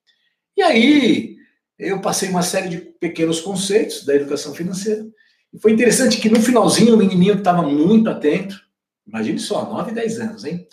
[0.55, 1.35] E aí
[1.79, 5.03] eu passei uma série de pequenos conceitos da educação financeira,
[5.51, 8.55] e foi interessante que no finalzinho o menininho estava muito atento,
[9.07, 10.67] imagine só, 9, 10 anos, hein?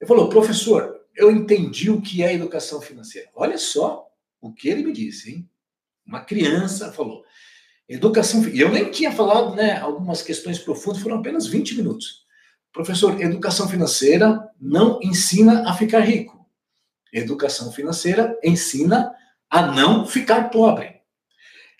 [0.00, 3.28] Ele falou, professor, eu entendi o que é educação financeira.
[3.34, 4.06] Olha só
[4.40, 5.48] o que ele me disse, hein?
[6.06, 7.24] Uma criança falou,
[7.94, 12.22] educação, e eu nem tinha falado, né, algumas questões profundas, foram apenas 20 minutos.
[12.72, 16.48] Professor, educação financeira não ensina a ficar rico.
[17.12, 19.14] Educação financeira ensina
[19.50, 21.02] a não ficar pobre.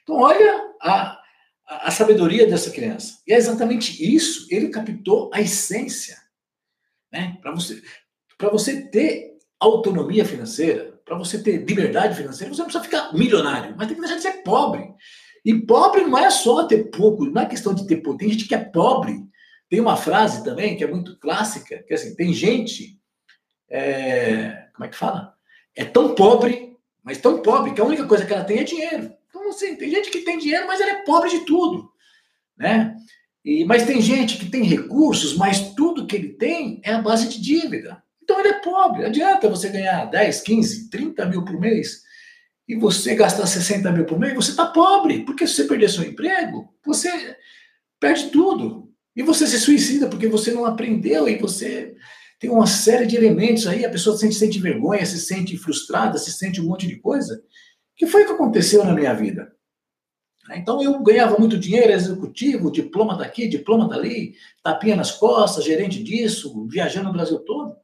[0.02, 1.18] Então, olha a,
[1.66, 3.20] a, a sabedoria dessa criança.
[3.26, 4.46] E é exatamente isso.
[4.50, 6.18] Ele captou a essência.
[7.10, 7.38] Né?
[7.40, 7.82] Para você,
[8.50, 13.86] você ter autonomia financeira, para você ter liberdade financeira, você não precisa ficar milionário, mas
[13.86, 14.92] tem que deixar de ser pobre.
[15.44, 18.18] E pobre não é só ter pouco, não é questão de ter pouco.
[18.18, 19.20] Tem gente que é pobre.
[19.68, 23.00] Tem uma frase também que é muito clássica, que é assim, tem gente,
[23.68, 25.34] é, como é que fala?
[25.74, 29.12] É tão pobre, mas tão pobre, que a única coisa que ela tem é dinheiro.
[29.28, 31.90] Então, assim, tem gente que tem dinheiro, mas ela é pobre de tudo,
[32.56, 32.94] né?
[33.44, 37.28] E, mas tem gente que tem recursos, mas tudo que ele tem é a base
[37.28, 38.02] de dívida.
[38.22, 39.04] Então ele é pobre.
[39.04, 42.02] Adianta você ganhar 10, 15, 30 mil por mês
[42.68, 45.24] e você gastar 60 mil por mês, você está pobre.
[45.24, 47.36] Porque se você perder seu emprego, você
[48.00, 48.90] perde tudo.
[49.14, 51.94] E você se suicida porque você não aprendeu e você
[52.38, 53.84] tem uma série de elementos aí.
[53.84, 57.42] A pessoa se sente vergonha, se sente frustrada, se sente um monte de coisa.
[57.96, 59.52] Que foi o que aconteceu na minha vida.
[60.50, 66.66] Então eu ganhava muito dinheiro, executivo, diploma daqui, diploma dali, tapinha nas costas, gerente disso,
[66.68, 67.76] viajando no Brasil todo.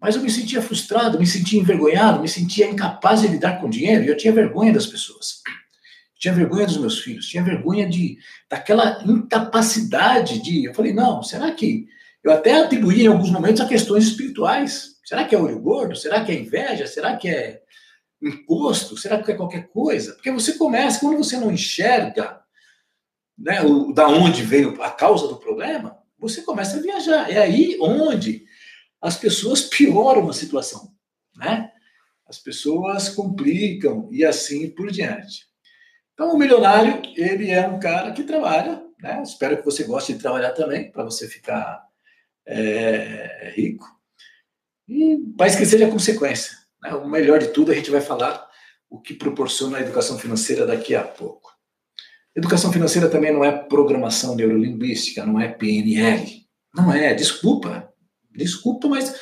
[0.00, 4.04] Mas eu me sentia frustrado, me sentia envergonhado, me sentia incapaz de lidar com dinheiro
[4.04, 5.42] e eu tinha vergonha das pessoas.
[6.18, 10.64] Tinha vergonha dos meus filhos, tinha vergonha de daquela incapacidade de.
[10.64, 11.86] Eu falei, não, será que.
[12.22, 14.96] Eu até atribuí em alguns momentos a questões espirituais.
[15.04, 15.94] Será que é olho gordo?
[15.94, 16.86] Será que é inveja?
[16.86, 17.62] Será que é
[18.20, 18.96] imposto?
[18.96, 20.14] Será que é qualquer coisa?
[20.14, 22.40] Porque você começa, quando você não enxerga
[23.38, 27.30] né, o, da onde veio a causa do problema, você começa a viajar.
[27.30, 28.45] É aí onde
[29.00, 30.92] as pessoas pioram a situação,
[31.36, 31.70] né?
[32.26, 35.46] As pessoas complicam e assim por diante.
[36.14, 39.22] Então, o milionário, ele é um cara que trabalha, né?
[39.22, 41.86] Espero que você goste de trabalhar também, para você ficar
[42.46, 43.86] é, rico.
[44.88, 46.56] E, mas que seja consequência.
[46.82, 46.94] Né?
[46.94, 48.48] O melhor de tudo, a gente vai falar
[48.88, 51.50] o que proporciona a educação financeira daqui a pouco.
[52.34, 56.46] Educação financeira também não é programação neurolinguística, não é PNL.
[56.74, 57.92] Não é, desculpa.
[58.36, 59.14] Desculpa, mas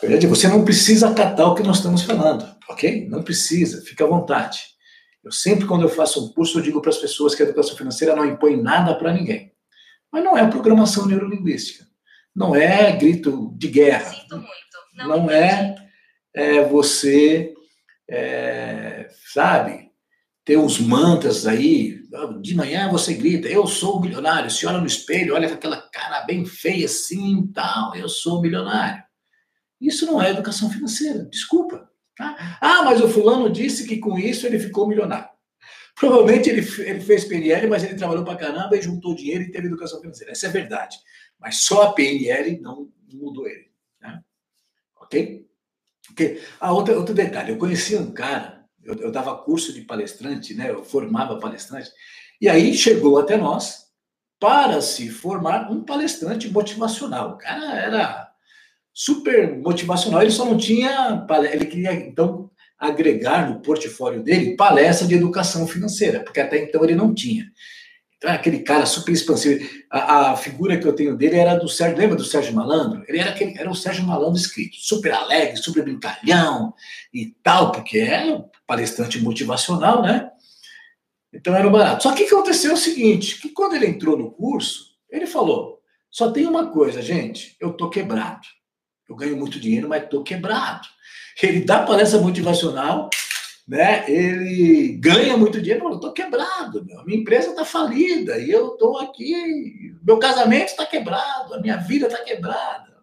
[0.00, 3.08] verdade, você não precisa acatar o que nós estamos falando, ok?
[3.08, 4.60] Não precisa, fica à vontade.
[5.22, 7.76] Eu sempre, quando eu faço um curso, eu digo para as pessoas que a educação
[7.76, 9.52] financeira não impõe nada para ninguém.
[10.10, 11.86] Mas não é programação neurolinguística.
[12.34, 14.10] Não é grito de guerra.
[14.10, 14.48] Sinto muito.
[14.94, 15.74] Não, não é,
[16.34, 17.52] é, você,
[18.08, 19.90] é, sabe,
[20.44, 21.97] ter os mantras aí.
[22.40, 24.50] De manhã você grita, eu sou milionário.
[24.50, 29.02] Se olha no espelho, olha com aquela cara bem feia assim tal, eu sou milionário.
[29.80, 31.88] Isso não é educação financeira, desculpa.
[32.16, 32.58] Tá?
[32.60, 35.28] Ah, mas o fulano disse que com isso ele ficou milionário.
[35.94, 39.66] Provavelmente ele, ele fez PNL, mas ele trabalhou para caramba e juntou dinheiro e teve
[39.66, 40.32] educação financeira.
[40.32, 40.96] Essa é verdade.
[41.38, 43.70] Mas só a PNL não mudou ele.
[44.00, 44.20] Né?
[45.00, 45.46] Ok?
[46.06, 48.57] Porque, ah, outro, outro detalhe, eu conheci um cara,
[48.88, 50.70] eu, eu dava curso de palestrante, né?
[50.70, 51.90] Eu formava palestrante,
[52.40, 53.88] e aí chegou até nós
[54.40, 57.32] para se formar um palestrante motivacional.
[57.32, 58.28] O cara era
[58.94, 61.26] super motivacional, ele só não tinha.
[61.52, 66.94] Ele queria, então, agregar no portfólio dele palestra de educação financeira, porque até então ele
[66.94, 67.46] não tinha.
[68.16, 69.64] Então, aquele cara super expansivo.
[69.90, 73.04] A, a, figura que eu tenho dele era do Sérgio, lembra do Sérgio Malandro?
[73.06, 76.74] Ele era, aquele, era o Sérgio Malandro escrito, super alegre, super brincalhão
[77.14, 80.30] e tal, porque é palestrante motivacional, né?
[81.32, 82.02] Então era barato.
[82.02, 86.30] Só que aconteceu é o seguinte, que quando ele entrou no curso, ele falou, só
[86.30, 88.46] tem uma coisa, gente, eu tô quebrado.
[89.08, 90.86] Eu ganho muito dinheiro, mas estou quebrado.
[91.42, 93.08] Ele dá palestra motivacional,
[93.66, 94.04] né?
[94.06, 97.04] Ele ganha muito dinheiro, mas eu estou quebrado, meu.
[97.06, 102.06] minha empresa está falida e eu estou aqui, meu casamento está quebrado, a minha vida
[102.06, 102.98] está quebrada.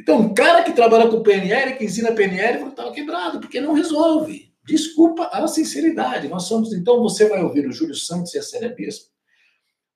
[0.00, 4.51] Então, um cara que trabalha com PNL, que ensina PNL, estava quebrado, porque não resolve.
[4.64, 6.28] Desculpa a sinceridade.
[6.28, 9.10] Nós somos, então, você vai ouvir o Júlio Santos e a Célia Bispo.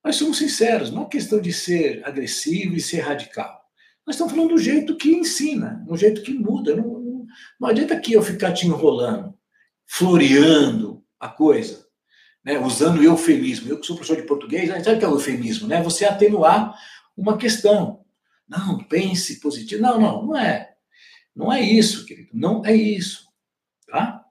[0.05, 3.61] Nós somos sinceros, não é questão de ser agressivo e ser radical.
[4.07, 6.77] Nós estamos falando do jeito que ensina, do jeito que muda.
[6.77, 7.27] Não, não,
[7.59, 9.35] não adianta aqui eu ficar te enrolando,
[9.85, 11.87] floreando a coisa,
[12.45, 12.59] né?
[12.59, 13.69] usando eufemismo.
[13.69, 15.67] Eu que sou professor de português, sabe o que é o eufemismo?
[15.67, 15.83] Né?
[15.83, 16.79] Você atenuar
[17.17, 18.05] uma questão.
[18.49, 19.83] Não, pense positivo.
[19.83, 20.77] Não, não, não é.
[21.35, 22.31] Não é isso, querido.
[22.33, 23.27] Não é isso.
[23.89, 24.25] Tá?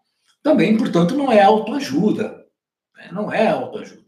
[0.45, 2.45] Também, portanto, não é autoajuda.
[2.95, 3.09] Né?
[3.11, 4.05] Não é autoajuda.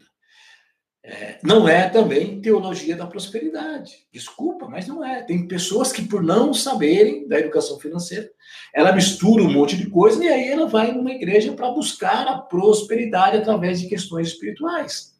[1.02, 4.06] É, não é também teologia da prosperidade.
[4.12, 5.24] Desculpa, mas não é.
[5.24, 8.30] Tem pessoas que, por não saberem da educação financeira,
[8.72, 12.38] ela mistura um monte de coisa e aí ela vai numa igreja para buscar a
[12.38, 15.18] prosperidade através de questões espirituais.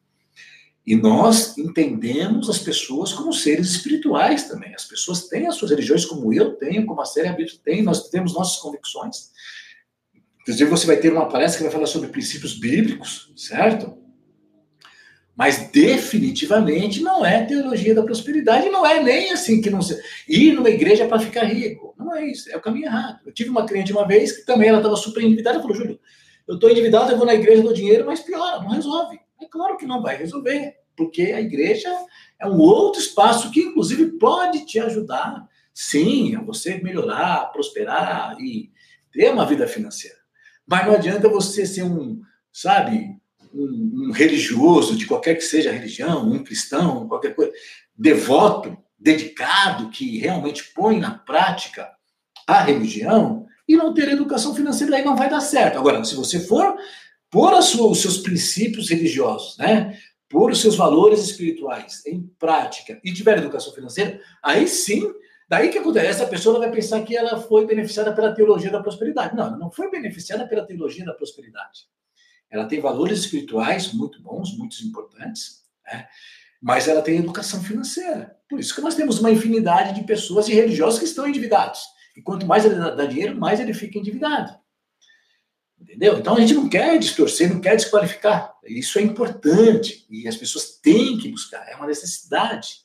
[0.87, 4.73] E nós entendemos as pessoas como seres espirituais também.
[4.73, 8.07] As pessoas têm as suas religiões, como eu tenho, como a Séria Bíblia tem, nós
[8.07, 9.31] temos nossas convicções.
[10.49, 13.95] Inclusive, você vai ter uma palestra que vai falar sobre princípios bíblicos, certo?
[15.35, 20.01] Mas definitivamente não é teologia da prosperidade, não é nem assim que não se...
[20.27, 21.93] ir numa igreja para ficar rico.
[21.99, 23.19] Não é isso, é o caminho errado.
[23.27, 25.99] Eu tive uma cliente uma vez que também ela estava super endividada, falou, Júlio,
[26.47, 29.19] eu estou endividado, eu vou na igreja, dou dinheiro, mas piora, não resolve.
[29.39, 31.89] É claro que não vai resolver, porque a igreja
[32.39, 38.71] é um outro espaço que, inclusive, pode te ajudar, sim, a você melhorar, prosperar e
[39.11, 40.18] ter uma vida financeira.
[40.69, 42.21] Mas não adianta você ser um,
[42.53, 43.15] sabe,
[43.53, 47.51] um, um religioso, de qualquer que seja a religião, um cristão, qualquer coisa,
[47.97, 51.89] devoto, dedicado, que realmente põe na prática
[52.45, 55.77] a religião, e não ter educação financeira, aí não vai dar certo.
[55.77, 56.75] Agora, se você for
[57.29, 59.95] pôr sua, os seus princípios religiosos, né?
[60.27, 65.11] Pôr os seus valores espirituais em prática e tiver educação financeira, aí sim,
[65.49, 66.07] daí que acontece?
[66.07, 69.35] Essa pessoa vai pensar que ela foi beneficiada pela teologia da prosperidade.
[69.35, 71.87] Não, ela não foi beneficiada pela teologia da prosperidade.
[72.49, 76.07] Ela tem valores espirituais muito bons, muito importantes, né?
[76.61, 78.37] mas ela tem educação financeira.
[78.49, 81.81] Por isso que nós temos uma infinidade de pessoas e religiosos que estão endividados.
[82.15, 84.57] E quanto mais ele dá dinheiro, mais ele fica endividado.
[85.79, 86.17] Entendeu?
[86.17, 88.53] Então a gente não quer distorcer, não quer desqualificar.
[88.65, 91.65] Isso é importante e as pessoas têm que buscar.
[91.69, 92.81] É uma necessidade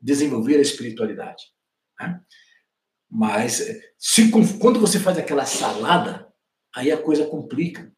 [0.00, 1.44] desenvolver a espiritualidade.
[2.00, 2.20] Né?
[3.10, 3.62] Mas
[3.98, 6.26] se, quando você faz aquela salada,
[6.74, 7.92] aí a coisa complica.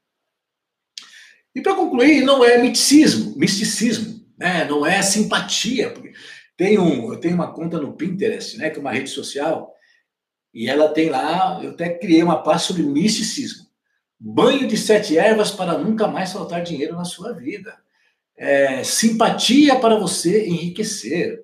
[1.54, 4.64] E para concluir, não é misticismo, misticismo, né?
[4.64, 5.94] não é simpatia.
[6.56, 9.74] Tem um, eu tenho uma conta no Pinterest, né, que é uma rede social,
[10.54, 13.66] e ela tem lá, eu até criei uma parte sobre misticismo.
[14.20, 17.76] Banho de sete ervas para nunca mais faltar dinheiro na sua vida.
[18.36, 21.41] É, simpatia para você enriquecer.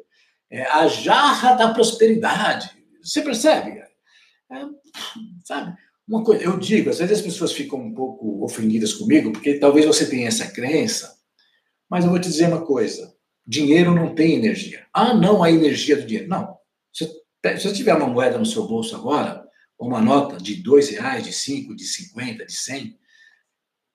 [0.51, 2.71] É, a jarra da prosperidade.
[3.03, 3.83] Você percebe?
[4.51, 4.65] É,
[5.45, 5.77] sabe?
[6.09, 9.85] Uma coisa, eu digo, às vezes as pessoas ficam um pouco ofendidas comigo, porque talvez
[9.85, 11.19] você tenha essa crença,
[11.89, 13.15] mas eu vou te dizer uma coisa:
[13.47, 14.87] dinheiro não tem energia.
[14.93, 16.29] Ah, não, a energia do dinheiro.
[16.29, 16.57] Não.
[16.93, 17.07] Se
[17.43, 19.47] você tiver uma moeda no seu bolso agora,
[19.79, 22.99] uma nota de dois reais, de cinco, de cinquenta, de cem,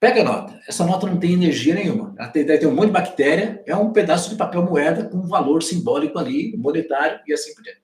[0.03, 0.59] pega a nota.
[0.67, 2.13] Essa nota não tem energia nenhuma.
[2.19, 5.27] Ela tem, tem um monte de bactéria, é um pedaço de papel moeda com um
[5.27, 7.81] valor simbólico ali, monetário e assim por diante.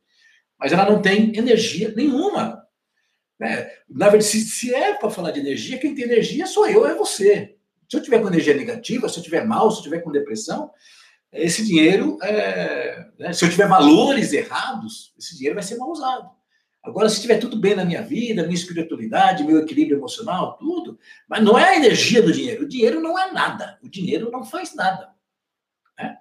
[0.60, 2.62] Mas ela não tem energia nenhuma.
[3.40, 3.72] Né?
[3.90, 6.94] Na verdade, se, se é para falar de energia, quem tem energia sou eu, é
[6.94, 7.56] você.
[7.88, 10.72] Se eu tiver com energia negativa, se eu tiver mal, se eu tiver com depressão,
[11.32, 16.30] esse dinheiro, é, né, se eu tiver valores errados, esse dinheiro vai ser mal usado.
[16.84, 21.44] Agora, se estiver tudo bem na minha vida, minha espiritualidade, meu equilíbrio emocional, tudo, mas
[21.44, 22.64] não é a energia do dinheiro.
[22.64, 23.78] O dinheiro não é nada.
[23.84, 25.10] O dinheiro não faz nada.
[25.98, 26.18] Né?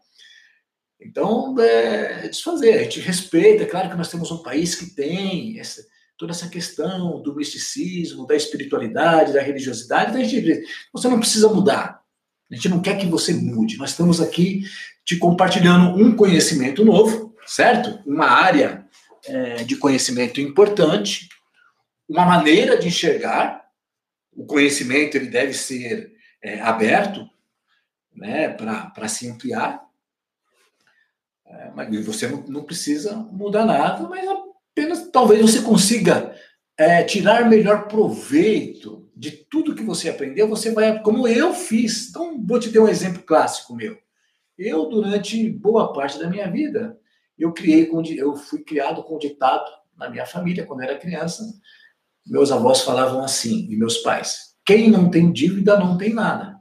[1.01, 2.75] Então, é desfazer.
[2.75, 3.63] A gente respeita.
[3.63, 8.27] É claro que nós temos um país que tem essa, toda essa questão do misticismo,
[8.27, 10.17] da espiritualidade, da religiosidade.
[10.17, 12.03] A gente, você não precisa mudar.
[12.51, 13.79] A gente não quer que você mude.
[13.79, 14.65] Nós estamos aqui
[15.05, 18.03] te compartilhando um conhecimento novo, certo?
[18.05, 18.88] Uma área
[19.29, 21.29] é, de conhecimento importante,
[22.09, 23.65] uma maneira de enxergar.
[24.33, 26.13] O conhecimento ele deve ser
[26.43, 27.29] é, aberto
[28.15, 29.87] né, para se ampliar.
[31.47, 36.35] É, mas você não, não, precisa mudar nada, mas apenas talvez você consiga
[36.77, 40.49] é, tirar melhor proveito de tudo que você aprendeu.
[40.49, 42.09] Você vai, como eu fiz.
[42.09, 43.99] Então, vou te dar um exemplo clássico meu.
[44.57, 46.99] Eu, durante boa parte da minha vida,
[47.39, 51.45] eu criei com, eu fui criado com ditado na minha família quando era criança.
[52.27, 56.59] Meus avós falavam assim, e meus pais: quem não tem dívida não tem nada.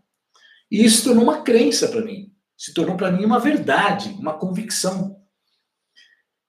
[0.69, 5.17] E isso tornou uma crença para mim, se tornou para mim uma verdade, uma convicção.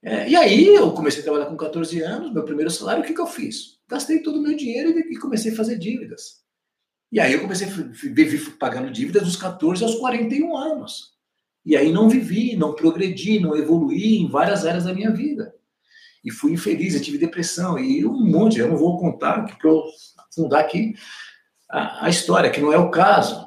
[0.03, 3.15] É, e aí eu comecei a trabalhar com 14 anos, meu primeiro salário, o que,
[3.15, 3.79] que eu fiz?
[3.89, 6.39] Gastei todo o meu dinheiro e comecei a fazer dívidas.
[7.11, 11.18] E aí eu comecei a viver pagando dívidas dos 14 aos 41 anos.
[11.65, 15.55] E aí não vivi, não progredi, não evoluí em várias áreas da minha vida.
[16.25, 19.85] E fui infeliz, eu tive depressão e um monte, eu não vou contar, porque eu
[20.35, 20.95] fundar aqui
[21.71, 23.47] a, a história, que não é o caso.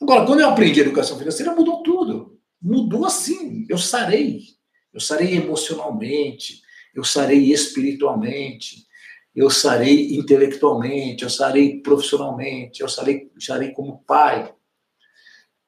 [0.00, 2.38] Agora, quando eu aprendi educação financeira, mudou tudo.
[2.60, 4.40] Mudou assim, eu sarei.
[4.92, 6.62] Eu sarei emocionalmente,
[6.94, 8.86] eu sarei espiritualmente,
[9.34, 14.54] eu sarei intelectualmente, eu sarei profissionalmente, eu sarei, sarei como pai,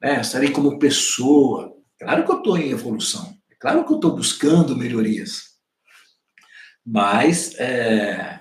[0.01, 0.21] né?
[0.21, 1.75] estarei como pessoa.
[1.99, 5.49] Claro que eu estou em evolução, é claro que eu estou buscando melhorias.
[6.85, 8.39] Mas, é,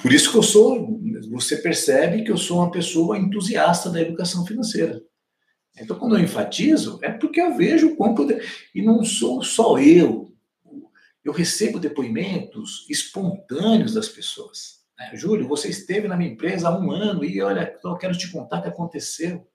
[0.00, 1.00] por isso que eu sou,
[1.30, 5.02] você percebe que eu sou uma pessoa entusiasta da educação financeira.
[5.78, 8.44] Então, quando eu enfatizo, é porque eu vejo o quão poder.
[8.74, 10.34] E não sou só eu.
[11.24, 14.82] Eu recebo depoimentos espontâneos das pessoas.
[14.98, 15.12] Né?
[15.14, 18.58] Júlio, você esteve na minha empresa há um ano e olha, eu quero te contar
[18.58, 19.46] o que aconteceu.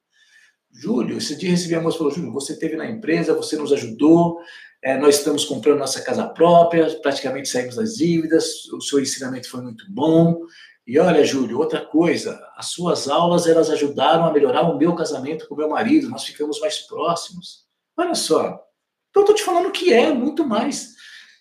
[0.79, 3.73] Júlio, esse dia recebi a moça e falou: Júlio, você esteve na empresa, você nos
[3.73, 4.39] ajudou,
[4.83, 9.61] é, nós estamos comprando nossa casa própria, praticamente saímos das dívidas, o seu ensinamento foi
[9.61, 10.39] muito bom.
[10.85, 15.47] E olha, Júlio, outra coisa, as suas aulas elas ajudaram a melhorar o meu casamento
[15.47, 17.65] com o meu marido, nós ficamos mais próximos.
[17.97, 18.63] Olha só.
[19.09, 20.95] Então, eu estou te falando que é muito mais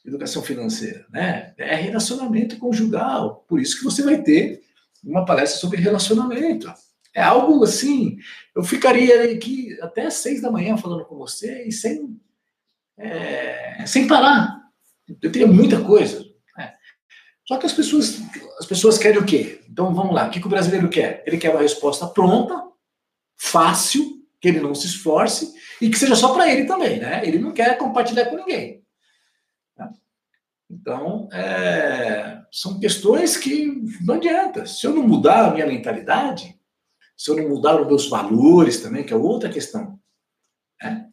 [0.05, 1.53] educação financeira, né?
[1.59, 3.45] É relacionamento conjugal.
[3.47, 4.63] Por isso que você vai ter
[5.05, 6.73] uma palestra sobre relacionamento.
[7.17, 8.19] É algo assim.
[8.55, 12.21] Eu ficaria aqui até seis da manhã falando com você e sem,
[12.99, 14.61] é, sem parar.
[15.09, 16.23] Eu teria muita coisa.
[17.47, 18.21] Só que as pessoas,
[18.59, 19.63] as pessoas querem o quê?
[19.71, 21.23] Então vamos lá, o que, que o brasileiro quer?
[21.27, 22.61] Ele quer uma resposta pronta,
[23.37, 27.23] fácil, que ele não se esforce e que seja só para ele também, né?
[27.25, 28.83] Ele não quer compartilhar com ninguém.
[29.75, 29.91] Tá?
[30.69, 34.67] Então, é, são questões que não adianta.
[34.67, 36.56] Se eu não mudar a minha mentalidade,
[37.17, 39.99] se eu não mudar os meus valores também, que é outra questão.
[40.83, 41.09] Né?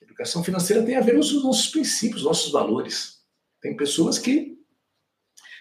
[0.00, 3.16] Educação financeira tem a ver com os nossos princípios, nossos valores.
[3.60, 4.56] Tem pessoas que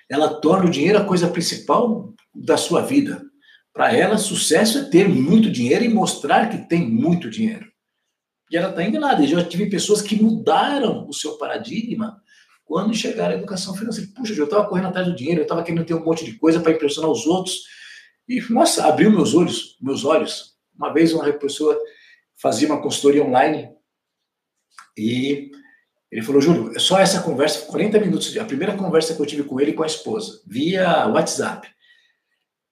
[0.09, 3.23] ela torna o dinheiro a coisa principal da sua vida.
[3.73, 7.69] Para ela, sucesso é ter muito dinheiro e mostrar que tem muito dinheiro.
[8.51, 9.23] E ela está enganada.
[9.23, 12.21] Eu já tive pessoas que mudaram o seu paradigma
[12.63, 14.09] quando chegaram à educação financeira.
[14.15, 16.59] Puxa, eu estava correndo atrás do dinheiro, eu estava querendo ter um monte de coisa
[16.59, 17.63] para impressionar os outros.
[18.27, 20.55] E, nossa, abriu meus olhos, meus olhos.
[20.75, 21.79] Uma vez uma pessoa
[22.41, 23.69] fazia uma consultoria online
[24.97, 25.51] e
[26.11, 29.43] ele falou, Júlio, é só essa conversa, 40 minutos, a primeira conversa que eu tive
[29.43, 31.67] com ele e com a esposa, via WhatsApp.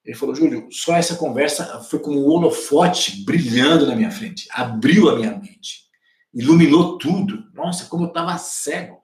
[0.06, 5.10] Ele falou, Júlio, só essa conversa foi como um holofote brilhando na minha frente, abriu
[5.10, 5.84] a minha mente,
[6.34, 7.44] iluminou tudo.
[7.54, 9.02] Nossa, como eu estava cego.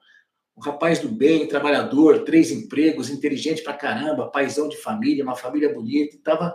[0.60, 5.72] Um rapaz do bem, trabalhador, três empregos, inteligente pra caramba, paizão de família, uma família
[5.72, 6.54] bonita, e tava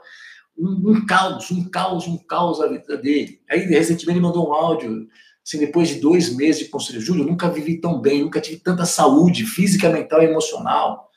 [0.55, 3.41] um, um caos, um caos, um caos a vida dele.
[3.49, 5.07] Aí, recentemente, ele mandou um áudio
[5.45, 8.83] Assim, depois de dois meses de conselho, Júlio, nunca vivi tão bem, nunca tive tanta
[8.83, 11.11] saúde física, mental e emocional.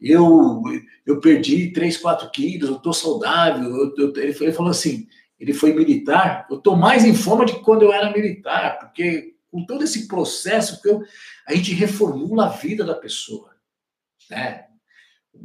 [0.00, 0.62] Eu,
[1.06, 3.70] eu perdi 3, 4 quilos, eu estou saudável.
[3.70, 5.06] Eu, eu, ele, ele falou assim:
[5.38, 9.64] ele foi militar, eu estou mais em forma de quando eu era militar, porque com
[9.64, 11.02] todo esse processo, eu,
[11.46, 13.54] a gente reformula a vida da pessoa.
[14.30, 14.66] Né?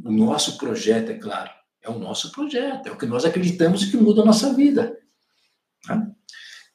[0.04, 1.50] O nosso projeto, é claro,
[1.82, 4.98] é o nosso projeto, é o que nós acreditamos que muda a nossa vida.
[5.88, 6.12] Né?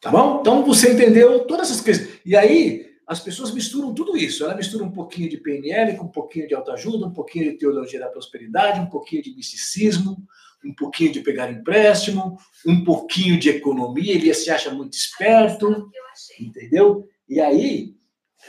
[0.01, 0.39] Tá bom?
[0.39, 2.19] Então você entendeu todas essas coisas.
[2.25, 4.43] E aí as pessoas misturam tudo isso.
[4.43, 7.99] Ela mistura um pouquinho de PNL com um pouquinho de autoajuda, um pouquinho de teologia
[7.99, 10.23] da prosperidade, um pouquinho de misticismo,
[10.63, 14.13] um pouquinho de pegar empréstimo, um pouquinho de economia.
[14.13, 15.89] Ele se acha muito esperto,
[16.39, 17.07] entendeu?
[17.29, 17.95] E aí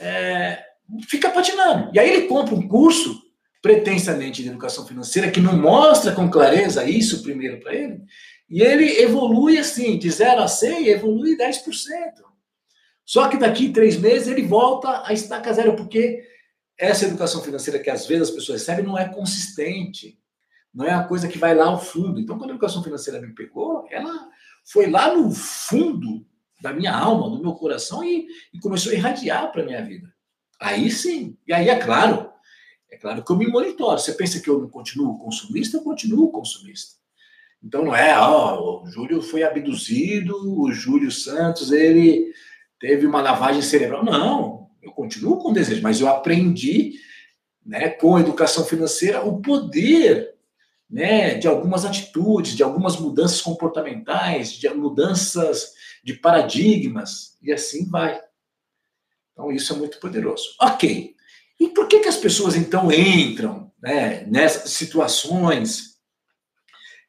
[0.00, 0.64] é,
[1.08, 1.90] fica patinando.
[1.94, 3.20] E aí ele compra um curso
[3.62, 8.02] pretensamente de educação financeira que não mostra com clareza isso primeiro para ele
[8.50, 11.62] e ele evolui assim, de 0 a 100, evolui 10%.
[13.06, 16.24] Só que daqui três meses ele volta a estaca zero, porque
[16.76, 20.18] essa educação financeira que às vezes as pessoas recebem não é consistente.
[20.74, 22.18] Não é a coisa que vai lá ao fundo.
[22.18, 24.28] Então, quando a educação financeira me pegou, ela
[24.64, 26.26] foi lá no fundo
[26.60, 30.12] da minha alma, do meu coração e, e começou a irradiar para minha vida.
[30.60, 31.36] Aí sim.
[31.46, 32.30] E aí, é claro,
[32.90, 33.98] é claro que eu me monitoro.
[33.98, 35.78] Você pensa que eu não continuo consumista?
[35.78, 37.00] Eu continuo consumista.
[37.62, 42.32] Então não é, o Júlio foi abduzido, o Júlio Santos, ele
[42.78, 44.02] teve uma lavagem cerebral.
[44.02, 46.94] Não, eu continuo com desejo, mas eu aprendi,
[47.64, 50.29] né, com a educação financeira, o poder,
[50.90, 55.72] né, de algumas atitudes, de algumas mudanças comportamentais, de mudanças
[56.02, 58.20] de paradigmas, e assim vai.
[59.32, 60.44] Então isso é muito poderoso.
[60.60, 61.14] Ok.
[61.58, 65.90] E por que, que as pessoas então entram né, nessas situações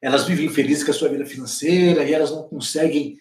[0.02, 3.18] elas vivem infelizes com a sua vida financeira e elas não conseguem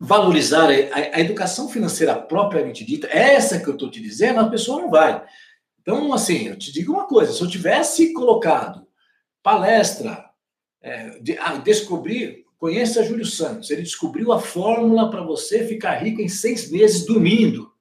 [0.00, 4.80] valorizar a, a, educação financeira propriamente dita, essa que eu estou te dizendo, a pessoa
[4.80, 5.22] não vai.
[5.80, 8.86] Então, assim, eu te digo uma coisa: se eu tivesse colocado
[9.42, 10.30] palestra,
[10.80, 16.20] é, de, ah, descobrir, conheça Júlio Santos, ele descobriu a fórmula para você ficar rico
[16.20, 17.72] em seis meses dormindo.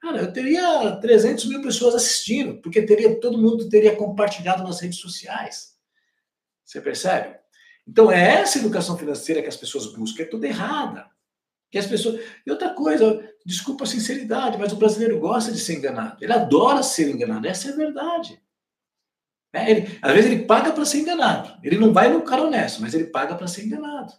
[0.00, 5.00] Cara, eu teria 300 mil pessoas assistindo, porque teria todo mundo teria compartilhado nas redes
[5.00, 5.76] sociais.
[6.64, 7.36] Você percebe?
[7.86, 11.08] Então, é essa educação financeira que as pessoas buscam, é tudo errada.
[11.70, 12.20] Que as pessoas.
[12.44, 16.22] E outra coisa, desculpa a sinceridade, mas o brasileiro gosta de ser enganado.
[16.22, 17.46] Ele adora ser enganado.
[17.46, 18.40] Essa é a verdade.
[19.52, 21.58] É, ele, às vezes ele paga para ser enganado.
[21.62, 24.12] Ele não vai no cara honesto, mas ele paga para ser enganado.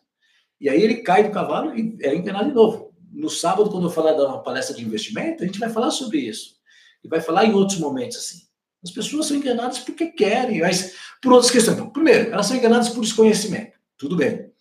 [0.60, 2.94] E aí ele cai do cavalo e é enganado de novo.
[3.12, 6.56] no sábado, quando eu falar da palestra de investimento, a gente vai falar sobre isso.
[7.04, 8.48] E vai falar em outros momentos assim.
[8.84, 11.80] As pessoas são enganadas porque querem, mas por outras questões.
[11.92, 13.78] Primeiro, elas são enganadas por desconhecimento.
[13.98, 14.52] Tudo bem.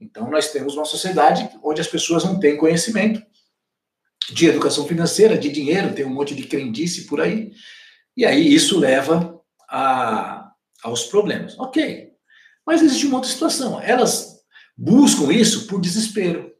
[0.00, 3.22] Então, nós temos uma sociedade onde as pessoas não têm conhecimento
[4.32, 7.52] de educação financeira, de dinheiro, tem um monte de crendice por aí.
[8.16, 9.33] E aí isso leva
[9.74, 10.52] a,
[10.84, 11.58] aos problemas.
[11.58, 12.12] Ok.
[12.64, 13.80] Mas existe uma outra situação.
[13.80, 14.40] Elas
[14.76, 16.52] buscam isso por desespero.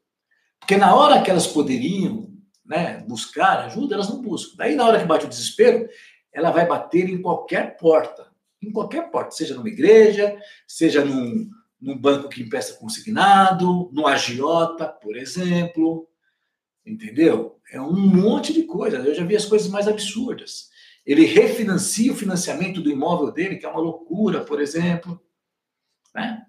[0.59, 2.33] Porque na hora que elas poderiam
[2.67, 4.57] né, buscar ajuda, elas não buscam.
[4.57, 5.89] Daí, na hora que bate o desespero,
[6.33, 8.27] ela vai bater em qualquer porta.
[8.61, 10.37] Em qualquer porta, seja numa igreja,
[10.67, 11.49] seja num,
[11.81, 16.09] num banco que empresta consignado, no agiota, por exemplo.
[16.85, 17.61] Entendeu?
[17.71, 18.97] É um monte de coisa.
[18.97, 20.74] Eu já vi as coisas mais absurdas.
[21.07, 25.21] Ele refinancia o financiamento do imóvel dele, que é uma loucura, por exemplo.
[26.15, 26.43] Né?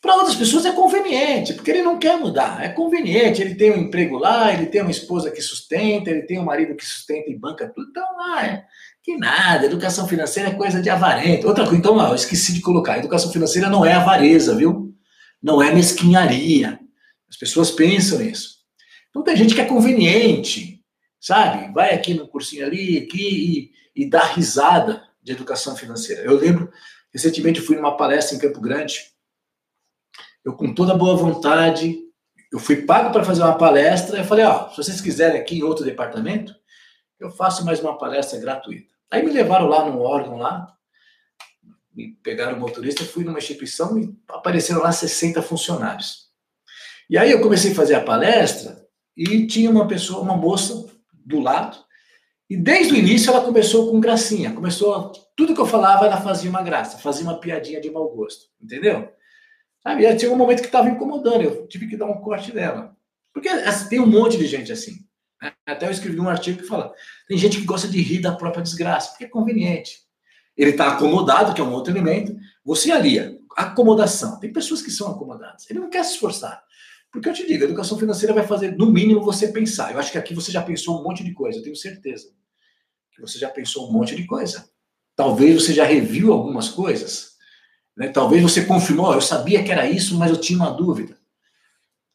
[0.00, 2.62] Para outras pessoas é conveniente, porque ele não quer mudar.
[2.62, 6.38] É conveniente, ele tem um emprego lá, ele tem uma esposa que sustenta, ele tem
[6.38, 7.88] um marido que sustenta e banca tudo.
[7.90, 8.64] Então, lá é
[9.06, 11.46] que nada, educação financeira é coisa de avarento.
[11.46, 14.92] Outra coisa, então, lá, eu esqueci de colocar: educação financeira não é avareza, viu?
[15.40, 16.80] Não é mesquinharia.
[17.28, 18.56] As pessoas pensam isso.
[19.10, 20.75] Então, tem gente que é conveniente,
[21.26, 21.72] sabe?
[21.72, 26.22] Vai aqui no cursinho ali, aqui e, e dá risada de educação financeira.
[26.22, 26.70] Eu lembro,
[27.12, 29.00] recentemente, fui numa palestra em Campo Grande
[30.44, 31.98] eu com toda boa vontade,
[32.52, 35.64] eu fui pago para fazer uma palestra, eu falei, ó, se vocês quiserem aqui em
[35.64, 36.54] outro departamento,
[37.18, 38.94] eu faço mais uma palestra gratuita.
[39.10, 40.72] Aí me levaram lá num órgão lá,
[41.92, 46.28] me pegaram o motorista, fui numa instituição e apareceram lá 60 funcionários.
[47.10, 50.95] E aí eu comecei a fazer a palestra e tinha uma pessoa, uma moça
[51.26, 51.76] do lado,
[52.48, 56.48] e desde o início ela começou com gracinha, começou, tudo que eu falava ela fazia
[56.48, 59.12] uma graça, fazia uma piadinha de mau gosto, entendeu?
[59.82, 60.06] Sabe?
[60.06, 62.96] E tinha um momento que estava incomodando, eu tive que dar um corte dela.
[63.34, 65.04] Porque assim, tem um monte de gente assim.
[65.42, 65.52] Né?
[65.66, 66.92] Até eu escrevi um artigo que fala:
[67.28, 70.00] tem gente que gosta de rir da própria desgraça, porque é conveniente.
[70.56, 72.34] Ele está acomodado, que é um outro elemento.
[72.64, 74.40] Você alia acomodação.
[74.40, 75.68] Tem pessoas que são acomodadas.
[75.68, 76.62] Ele não quer se esforçar.
[77.12, 79.92] Porque eu te digo, a educação financeira vai fazer, no mínimo, você pensar.
[79.92, 82.28] Eu acho que aqui você já pensou um monte de coisa, eu tenho certeza.
[83.12, 84.68] Que você já pensou um monte de coisa.
[85.14, 87.36] Talvez você já reviu algumas coisas
[87.96, 88.08] né?
[88.08, 91.16] Talvez você confirmou, eu sabia que era isso, mas eu tinha uma dúvida.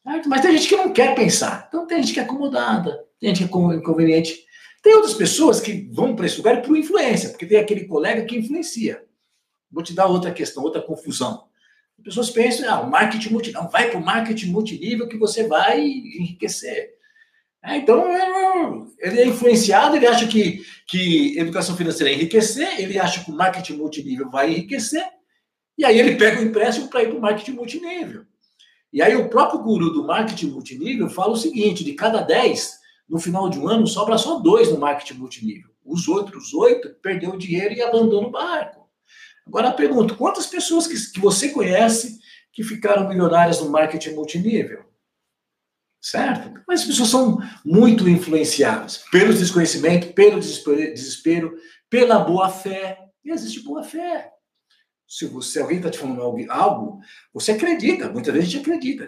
[0.04, 1.66] Mas tem gente que não quer pensar.
[1.68, 4.44] Então tem gente que é acomodada, tem gente que é inconveniente.
[4.82, 8.36] Tem outras pessoas que vão para esse lugar por influência, porque tem aquele colega que
[8.36, 9.04] influencia.
[9.70, 11.44] Vou te dar outra questão, outra confusão.
[11.98, 15.80] As pessoas pensam, ah, o marketing multinível, vai para o marketing multinível que você vai
[15.80, 16.90] enriquecer.
[17.64, 18.04] É, então,
[18.98, 23.34] ele é influenciado, ele acha que, que educação financeira é enriquecer, ele acha que o
[23.34, 25.06] marketing multinível vai enriquecer,
[25.78, 28.24] e aí ele pega o empréstimo para ir para o marketing multinível.
[28.92, 32.78] E aí o próprio guru do marketing multinível fala o seguinte: de cada 10,
[33.08, 35.70] no final de um ano, sobra só dois no marketing multinível.
[35.84, 38.81] Os outros oito perdeu o dinheiro e abandonam o barco.
[39.46, 42.18] Agora eu pergunto: quantas pessoas que, que você conhece
[42.52, 44.84] que ficaram milionárias no marketing multinível?
[46.00, 46.52] Certo?
[46.66, 51.54] Mas as pessoas são muito influenciadas pelo desconhecimento, pelo desespero,
[51.88, 52.98] pela boa fé.
[53.24, 54.32] E existe boa fé
[55.12, 57.00] se, você, alguém está te falando algo,
[57.34, 59.06] você acredita, muitas vezes a gente acredita.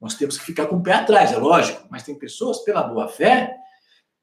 [0.00, 3.08] Nós temos que ficar com o pé atrás, é lógico, mas tem pessoas, pela boa
[3.08, 3.52] fé,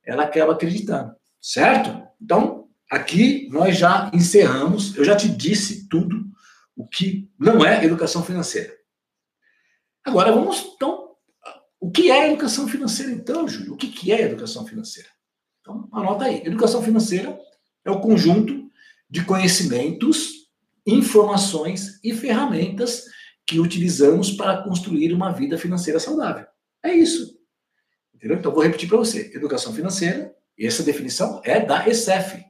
[0.06, 2.08] ela acaba acreditando, certo?
[2.22, 2.59] Então,
[2.90, 6.26] aqui nós já encerramos, eu já te disse tudo
[6.76, 8.74] o que não é educação financeira.
[10.04, 11.10] Agora vamos, então,
[11.80, 13.74] o que é educação financeira, então, Júlio?
[13.74, 15.10] O que, que é educação financeira?
[15.62, 16.42] Então, anota aí.
[16.46, 17.40] Educação financeira
[17.86, 18.70] é o conjunto
[19.10, 20.40] de conhecimentos
[20.86, 23.06] informações e ferramentas
[23.46, 26.46] que utilizamos para construir uma vida financeira saudável.
[26.84, 27.38] É isso.
[28.14, 28.38] Entendeu?
[28.38, 29.32] Então, vou repetir para você.
[29.34, 32.49] Educação financeira, essa definição é da ESEF.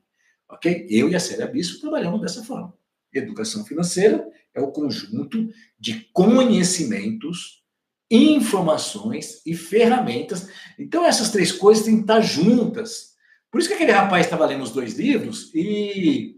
[0.50, 0.88] Ok?
[0.90, 2.74] Eu e a Célia Bispo trabalhamos dessa forma.
[3.14, 7.64] Educação financeira é o conjunto de conhecimentos,
[8.10, 10.50] informações e ferramentas.
[10.78, 13.14] Então, essas três coisas têm que estar juntas.
[13.52, 16.36] Por isso que aquele rapaz estava lendo os dois livros e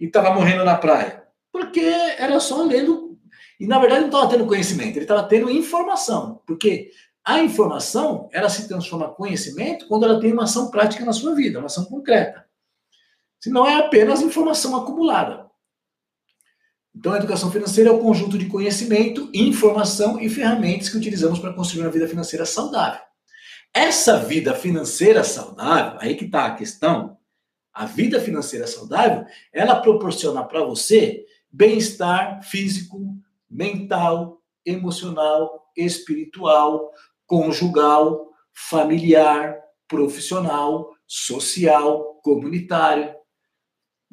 [0.00, 1.24] estava morrendo na praia
[1.54, 3.16] porque era só lendo.
[3.60, 6.42] E na verdade não estava tendo conhecimento, ele estava tendo informação.
[6.44, 6.90] Porque
[7.24, 11.32] a informação, ela se transforma em conhecimento quando ela tem uma ação prática na sua
[11.32, 12.43] vida, uma ação concreta.
[13.44, 15.44] Se não é apenas informação acumulada.
[16.96, 21.52] Então, a educação financeira é o conjunto de conhecimento, informação e ferramentas que utilizamos para
[21.52, 23.02] construir uma vida financeira saudável.
[23.74, 27.18] Essa vida financeira saudável, aí que está a questão,
[27.70, 33.14] a vida financeira saudável, ela proporciona para você bem-estar físico,
[33.50, 36.90] mental, emocional, espiritual,
[37.26, 39.54] conjugal, familiar,
[39.86, 43.22] profissional, social, comunitário.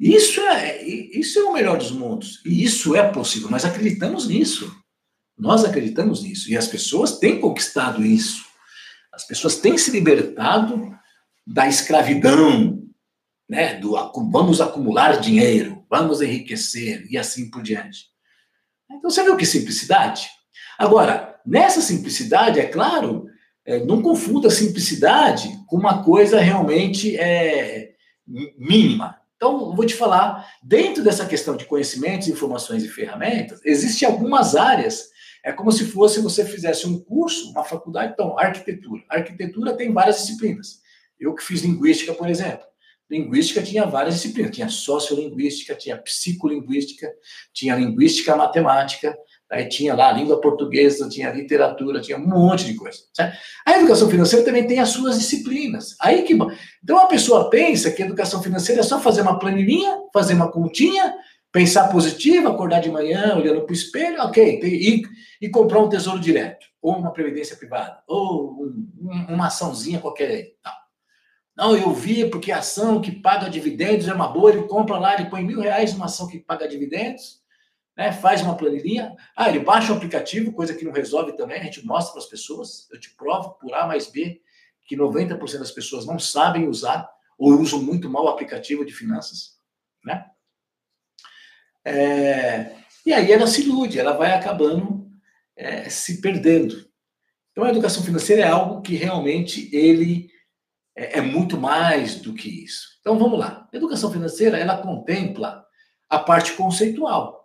[0.02, 2.42] Isso é, isso é o melhor dos mundos.
[2.44, 3.48] E isso é possível.
[3.48, 4.74] Nós acreditamos nisso.
[5.38, 6.50] Nós acreditamos nisso.
[6.50, 8.44] E as pessoas têm conquistado isso.
[9.12, 10.92] As pessoas têm se libertado
[11.46, 12.82] da escravidão,
[13.48, 13.74] né?
[13.74, 13.92] Do
[14.28, 18.06] vamos acumular dinheiro, vamos enriquecer e assim por diante.
[18.90, 20.28] Então você viu que simplicidade?
[20.76, 23.26] Agora, nessa simplicidade, é claro,
[23.64, 27.92] é, não confunda simplicidade com uma coisa realmente é,
[28.58, 29.21] mínima.
[29.42, 35.08] Então, vou te falar, dentro dessa questão de conhecimentos, informações e ferramentas, existem algumas áreas.
[35.44, 39.02] É como se fosse você fizesse um curso, uma faculdade, então, arquitetura.
[39.08, 40.78] Arquitetura tem várias disciplinas.
[41.18, 42.64] Eu que fiz linguística, por exemplo.
[43.10, 44.54] Linguística tinha várias disciplinas.
[44.54, 47.12] Tinha sociolinguística, tinha psicolinguística,
[47.52, 49.12] tinha linguística matemática,
[49.52, 52.98] Aí tinha lá a língua portuguesa, tinha literatura, tinha um monte de coisa.
[53.12, 53.36] Certo?
[53.66, 55.94] A educação financeira também tem as suas disciplinas.
[56.00, 56.32] Aí que
[56.82, 61.14] Então a pessoa pensa que educação financeira é só fazer uma planilhinha, fazer uma continha,
[61.52, 65.02] pensar positivo, acordar de manhã olhando para o espelho, ok, e,
[65.40, 70.46] e, comprar um tesouro direto, ou uma previdência privada, ou um, uma açãozinha qualquer aí.
[71.54, 75.14] Não, eu vi porque a ação que paga dividendos é uma boa, ele compra lá,
[75.14, 77.41] ele põe mil reais numa ação que paga dividendos,
[77.96, 78.12] né?
[78.12, 79.14] faz uma planilhinha.
[79.36, 82.28] Ah, ele baixa o aplicativo, coisa que não resolve também, a gente mostra para as
[82.28, 82.88] pessoas.
[82.90, 84.40] Eu te provo por A mais B
[84.86, 89.58] que 90% das pessoas não sabem usar ou usam muito mal o aplicativo de finanças.
[90.04, 90.24] Né?
[91.84, 95.10] É, e aí ela se ilude, ela vai acabando
[95.56, 96.88] é, se perdendo.
[97.50, 100.30] Então a educação financeira é algo que realmente ele
[100.96, 102.98] é, é muito mais do que isso.
[103.00, 103.68] Então vamos lá.
[103.72, 105.64] A educação financeira ela contempla
[106.08, 107.41] a parte conceitual.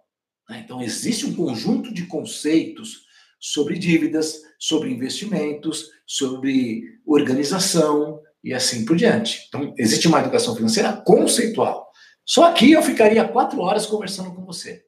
[0.49, 0.61] Né?
[0.63, 3.05] Então, existe um conjunto de conceitos
[3.39, 9.45] sobre dívidas, sobre investimentos, sobre organização e assim por diante.
[9.47, 11.91] Então, existe uma educação financeira conceitual.
[12.25, 14.83] Só aqui eu ficaria quatro horas conversando com você,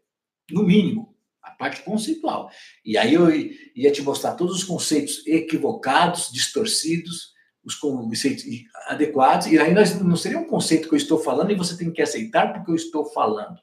[0.52, 2.50] no mínimo, a parte conceitual.
[2.84, 3.30] E aí eu
[3.76, 7.34] ia te mostrar todos os conceitos equivocados, distorcidos,
[7.64, 8.44] os conceitos
[8.88, 12.02] adequados, e aí não seria um conceito que eu estou falando e você tem que
[12.02, 13.60] aceitar porque eu estou falando.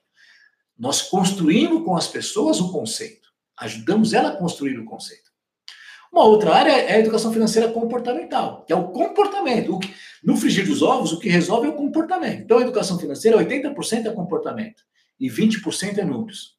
[0.78, 5.26] Nós construímos com as pessoas o conceito, ajudamos ela a construir o conceito.
[6.12, 9.78] Uma outra área é a educação financeira comportamental, que é o comportamento.
[10.22, 12.42] No frigir dos ovos, o que resolve é o comportamento.
[12.42, 14.82] Então, a educação financeira, 80% é comportamento
[15.18, 16.56] e 20% é números.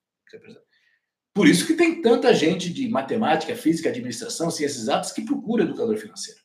[1.34, 5.98] Por isso que tem tanta gente de matemática, física, administração, ciências exatas que procura educador
[5.98, 6.40] financeiro.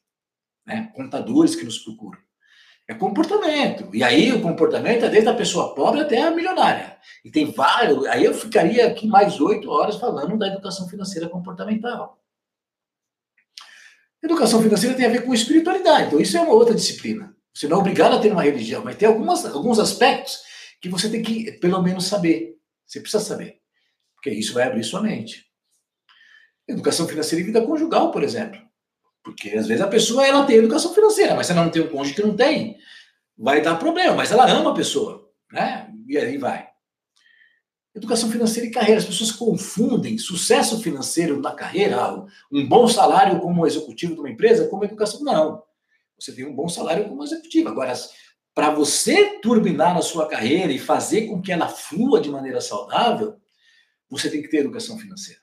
[0.66, 0.90] Né?
[0.94, 2.18] Contadores que nos procuram.
[2.88, 3.94] É comportamento.
[3.94, 6.98] E aí o comportamento é desde a pessoa pobre até a milionária.
[7.24, 8.04] E tem vários.
[8.06, 12.20] Aí eu ficaria aqui mais oito horas falando da educação financeira comportamental.
[14.22, 16.06] Educação financeira tem a ver com espiritualidade.
[16.06, 17.34] Então, isso é uma outra disciplina.
[17.52, 20.40] Você não é obrigado a ter uma religião, mas tem algumas, alguns aspectos
[20.80, 22.56] que você tem que, pelo menos, saber.
[22.86, 23.60] Você precisa saber.
[24.14, 25.46] Porque isso vai abrir sua mente.
[26.68, 28.60] Educação financeira e vida conjugal, por exemplo.
[29.22, 31.88] Porque às vezes a pessoa ela tem educação financeira, mas se ela não tem um
[31.88, 32.76] cônjuge que não tem,
[33.36, 35.92] vai dar problema, mas ela ama a pessoa, né?
[36.08, 36.68] E aí vai.
[37.94, 39.00] Educação financeira e carreira.
[39.00, 44.68] As pessoas confundem sucesso financeiro na carreira, um bom salário como executivo de uma empresa,
[44.68, 45.22] como educação.
[45.22, 45.62] Não.
[46.18, 47.68] Você tem um bom salário como executivo.
[47.68, 47.92] Agora,
[48.54, 53.36] para você turbinar na sua carreira e fazer com que ela flua de maneira saudável,
[54.08, 55.40] você tem que ter educação financeira.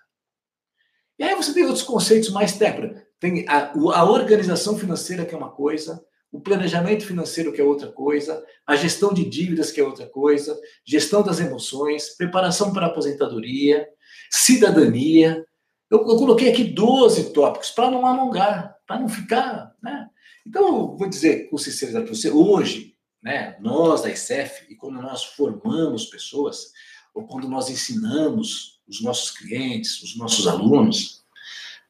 [1.17, 3.08] E aí você tem outros conceitos mais técnicos.
[3.19, 7.87] Tem a, a organização financeira, que é uma coisa, o planejamento financeiro, que é outra
[7.91, 12.89] coisa, a gestão de dívidas, que é outra coisa, gestão das emoções, preparação para a
[12.89, 13.87] aposentadoria,
[14.29, 15.43] cidadania.
[15.89, 19.73] Eu, eu coloquei aqui 12 tópicos para não alongar, para não ficar.
[19.81, 20.07] Né?
[20.45, 25.23] Então, vou dizer com sinceridade para você, hoje, né, nós da ICEF, e quando nós
[25.23, 26.71] formamos pessoas,
[27.13, 31.18] ou quando nós ensinamos os nossos clientes, os nossos alunos,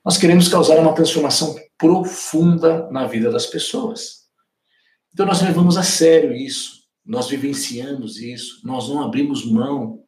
[0.09, 4.23] nós queremos causar uma transformação profunda na vida das pessoas.
[5.13, 10.03] Então nós levamos a sério isso, nós vivenciamos isso, nós não abrimos mão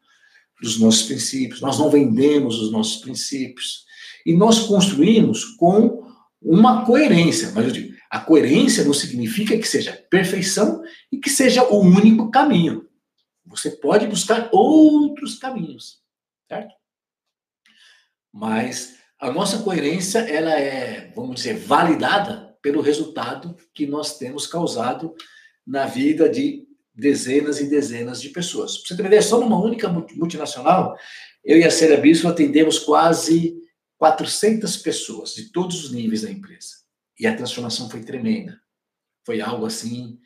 [0.59, 3.85] dos nossos princípios, nós não vendemos os nossos princípios.
[4.25, 6.03] E nós construímos com
[6.41, 10.81] uma coerência, mas eu digo, a coerência não significa que seja perfeição
[11.11, 12.89] e que seja o único caminho.
[13.45, 16.01] Você pode buscar outros caminhos,
[16.49, 16.73] certo?
[18.33, 25.15] Mas a nossa coerência ela é, vamos dizer, validada pelo resultado que nós temos causado
[25.65, 28.77] na vida de dezenas e dezenas de pessoas.
[28.77, 30.97] Para você ter ideia, só numa única multinacional,
[31.45, 33.55] eu e a Célia Bispo atendemos quase
[33.97, 36.81] 400 pessoas de todos os níveis da empresa.
[37.19, 38.59] E a transformação foi tremenda.
[39.23, 40.19] Foi algo assim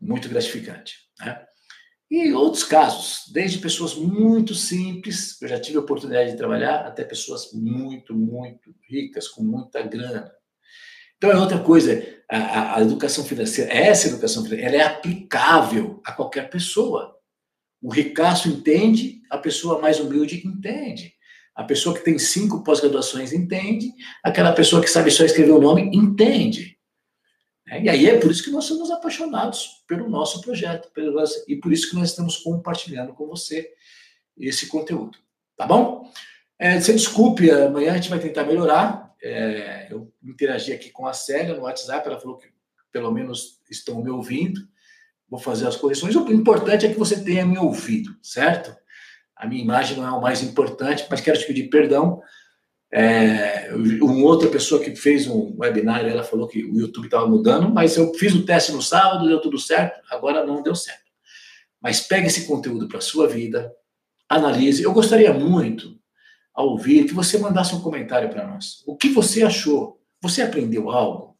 [0.00, 0.96] muito gratificante.
[1.20, 1.46] Né?
[2.10, 7.02] E outros casos, desde pessoas muito simples, eu já tive a oportunidade de trabalhar, até
[7.02, 10.30] pessoas muito, muito ricas, com muita grana.
[11.16, 16.12] Então é outra coisa, a, a educação financeira, essa educação financeira, ela é aplicável a
[16.12, 17.16] qualquer pessoa.
[17.82, 21.12] O ricaço entende, a pessoa mais humilde entende.
[21.56, 23.90] A pessoa que tem cinco pós-graduações entende,
[24.22, 26.75] aquela pessoa que sabe só escrever o nome entende.
[27.68, 30.88] É, e aí é por isso que nós somos apaixonados pelo nosso projeto,
[31.48, 33.72] e por isso que nós estamos compartilhando com você
[34.38, 35.18] esse conteúdo.
[35.56, 36.10] Tá bom?
[36.58, 39.14] É, você desculpe, amanhã a gente vai tentar melhorar.
[39.22, 42.48] É, eu interagi aqui com a Célia no WhatsApp, ela falou que
[42.92, 44.60] pelo menos estão me ouvindo.
[45.28, 46.14] Vou fazer as correções.
[46.14, 48.74] O importante é que você tenha me ouvido, certo?
[49.34, 52.22] A minha imagem não é o mais importante, mas quero te pedir perdão
[52.98, 53.68] é,
[54.00, 57.94] uma outra pessoa que fez um webinar, ela falou que o YouTube estava mudando, mas
[57.98, 61.04] eu fiz o teste no sábado, deu tudo certo, agora não deu certo.
[61.78, 63.70] Mas pegue esse conteúdo para a sua vida,
[64.26, 64.82] analise.
[64.82, 66.00] Eu gostaria muito,
[66.54, 68.82] ao ouvir, que você mandasse um comentário para nós.
[68.86, 70.00] O que você achou?
[70.22, 71.36] Você aprendeu algo?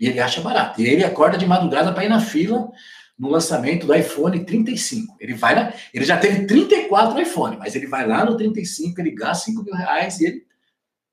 [0.00, 0.80] E ele acha barato.
[0.80, 2.70] E ele acorda de madrugada para ir na fila
[3.18, 5.16] no lançamento do iPhone 35.
[5.18, 9.10] Ele vai lá, ele já teve 34 iPhone, mas ele vai lá no 35, ele
[9.10, 10.46] gasta 5 mil reais e ele,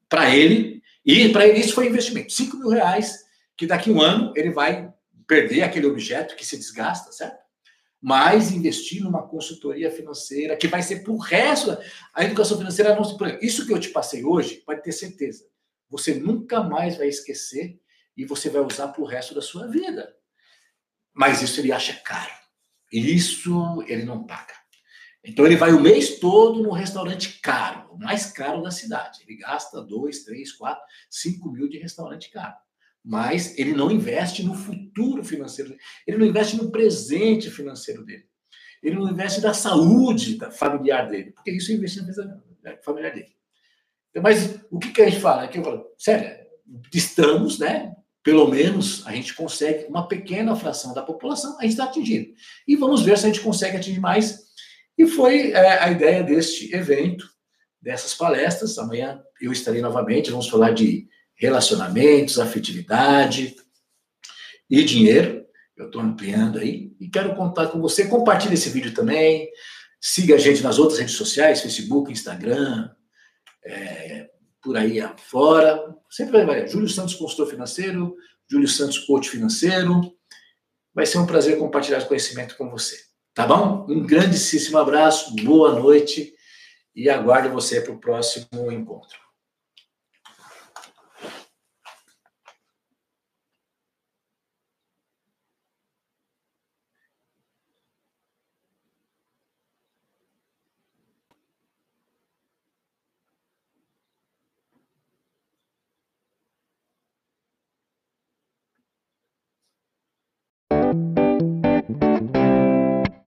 [0.07, 2.31] para ele, e para ele isso foi investimento.
[2.31, 3.25] 5 mil reais,
[3.57, 4.93] que daqui um ano ele vai
[5.27, 7.43] perder aquele objeto que se desgasta, certo?
[7.99, 11.75] Mas investir numa consultoria financeira que vai ser para o resto.
[12.13, 13.15] A educação financeira não se.
[13.41, 15.45] Isso que eu te passei hoje, pode ter certeza.
[15.89, 17.79] Você nunca mais vai esquecer
[18.15, 20.15] e você vai usar para o resto da sua vida.
[21.13, 22.31] Mas isso ele acha caro.
[22.91, 24.53] Isso ele não paga.
[25.23, 29.23] Então ele vai o mês todo no restaurante caro, o mais caro da cidade.
[29.23, 32.55] Ele gasta dois, três, quatro, cinco mil de restaurante caro.
[33.03, 35.75] Mas ele não investe no futuro financeiro.
[36.05, 38.27] Ele não investe no presente financeiro dele.
[38.83, 43.35] Ele não investe na saúde familiar dele, porque isso é investir na familiar dele.
[44.11, 45.43] Então, mas o que, que a gente fala?
[45.43, 46.45] Aqui eu falo, sério,
[46.93, 47.95] estamos, né?
[48.25, 52.33] Pelo menos a gente consegue uma pequena fração da população, a gente está atingindo.
[52.67, 54.45] E vamos ver se a gente consegue atingir mais.
[54.97, 57.29] E foi é, a ideia deste evento,
[57.79, 58.79] dessas palestras.
[58.79, 63.55] Amanhã eu estarei novamente, vamos falar de relacionamentos, afetividade
[64.67, 65.45] e dinheiro.
[65.77, 68.07] Eu estou ampliando aí e quero contar com você.
[68.07, 69.47] Compartilhe esse vídeo também.
[70.01, 72.89] Siga a gente nas outras redes sociais, Facebook, Instagram,
[73.63, 74.31] é,
[74.65, 75.95] por aí afora.
[76.09, 76.67] Sempre vai variar.
[76.67, 78.15] Júlio Santos, consultor financeiro,
[78.49, 80.01] Júlio Santos, coach financeiro.
[80.93, 82.97] Vai ser um prazer compartilhar esse conhecimento com você.
[83.35, 83.85] Tá bom?
[83.87, 86.33] Um grandíssimo abraço, boa noite
[86.95, 89.24] e aguardo você para o próximo encontro.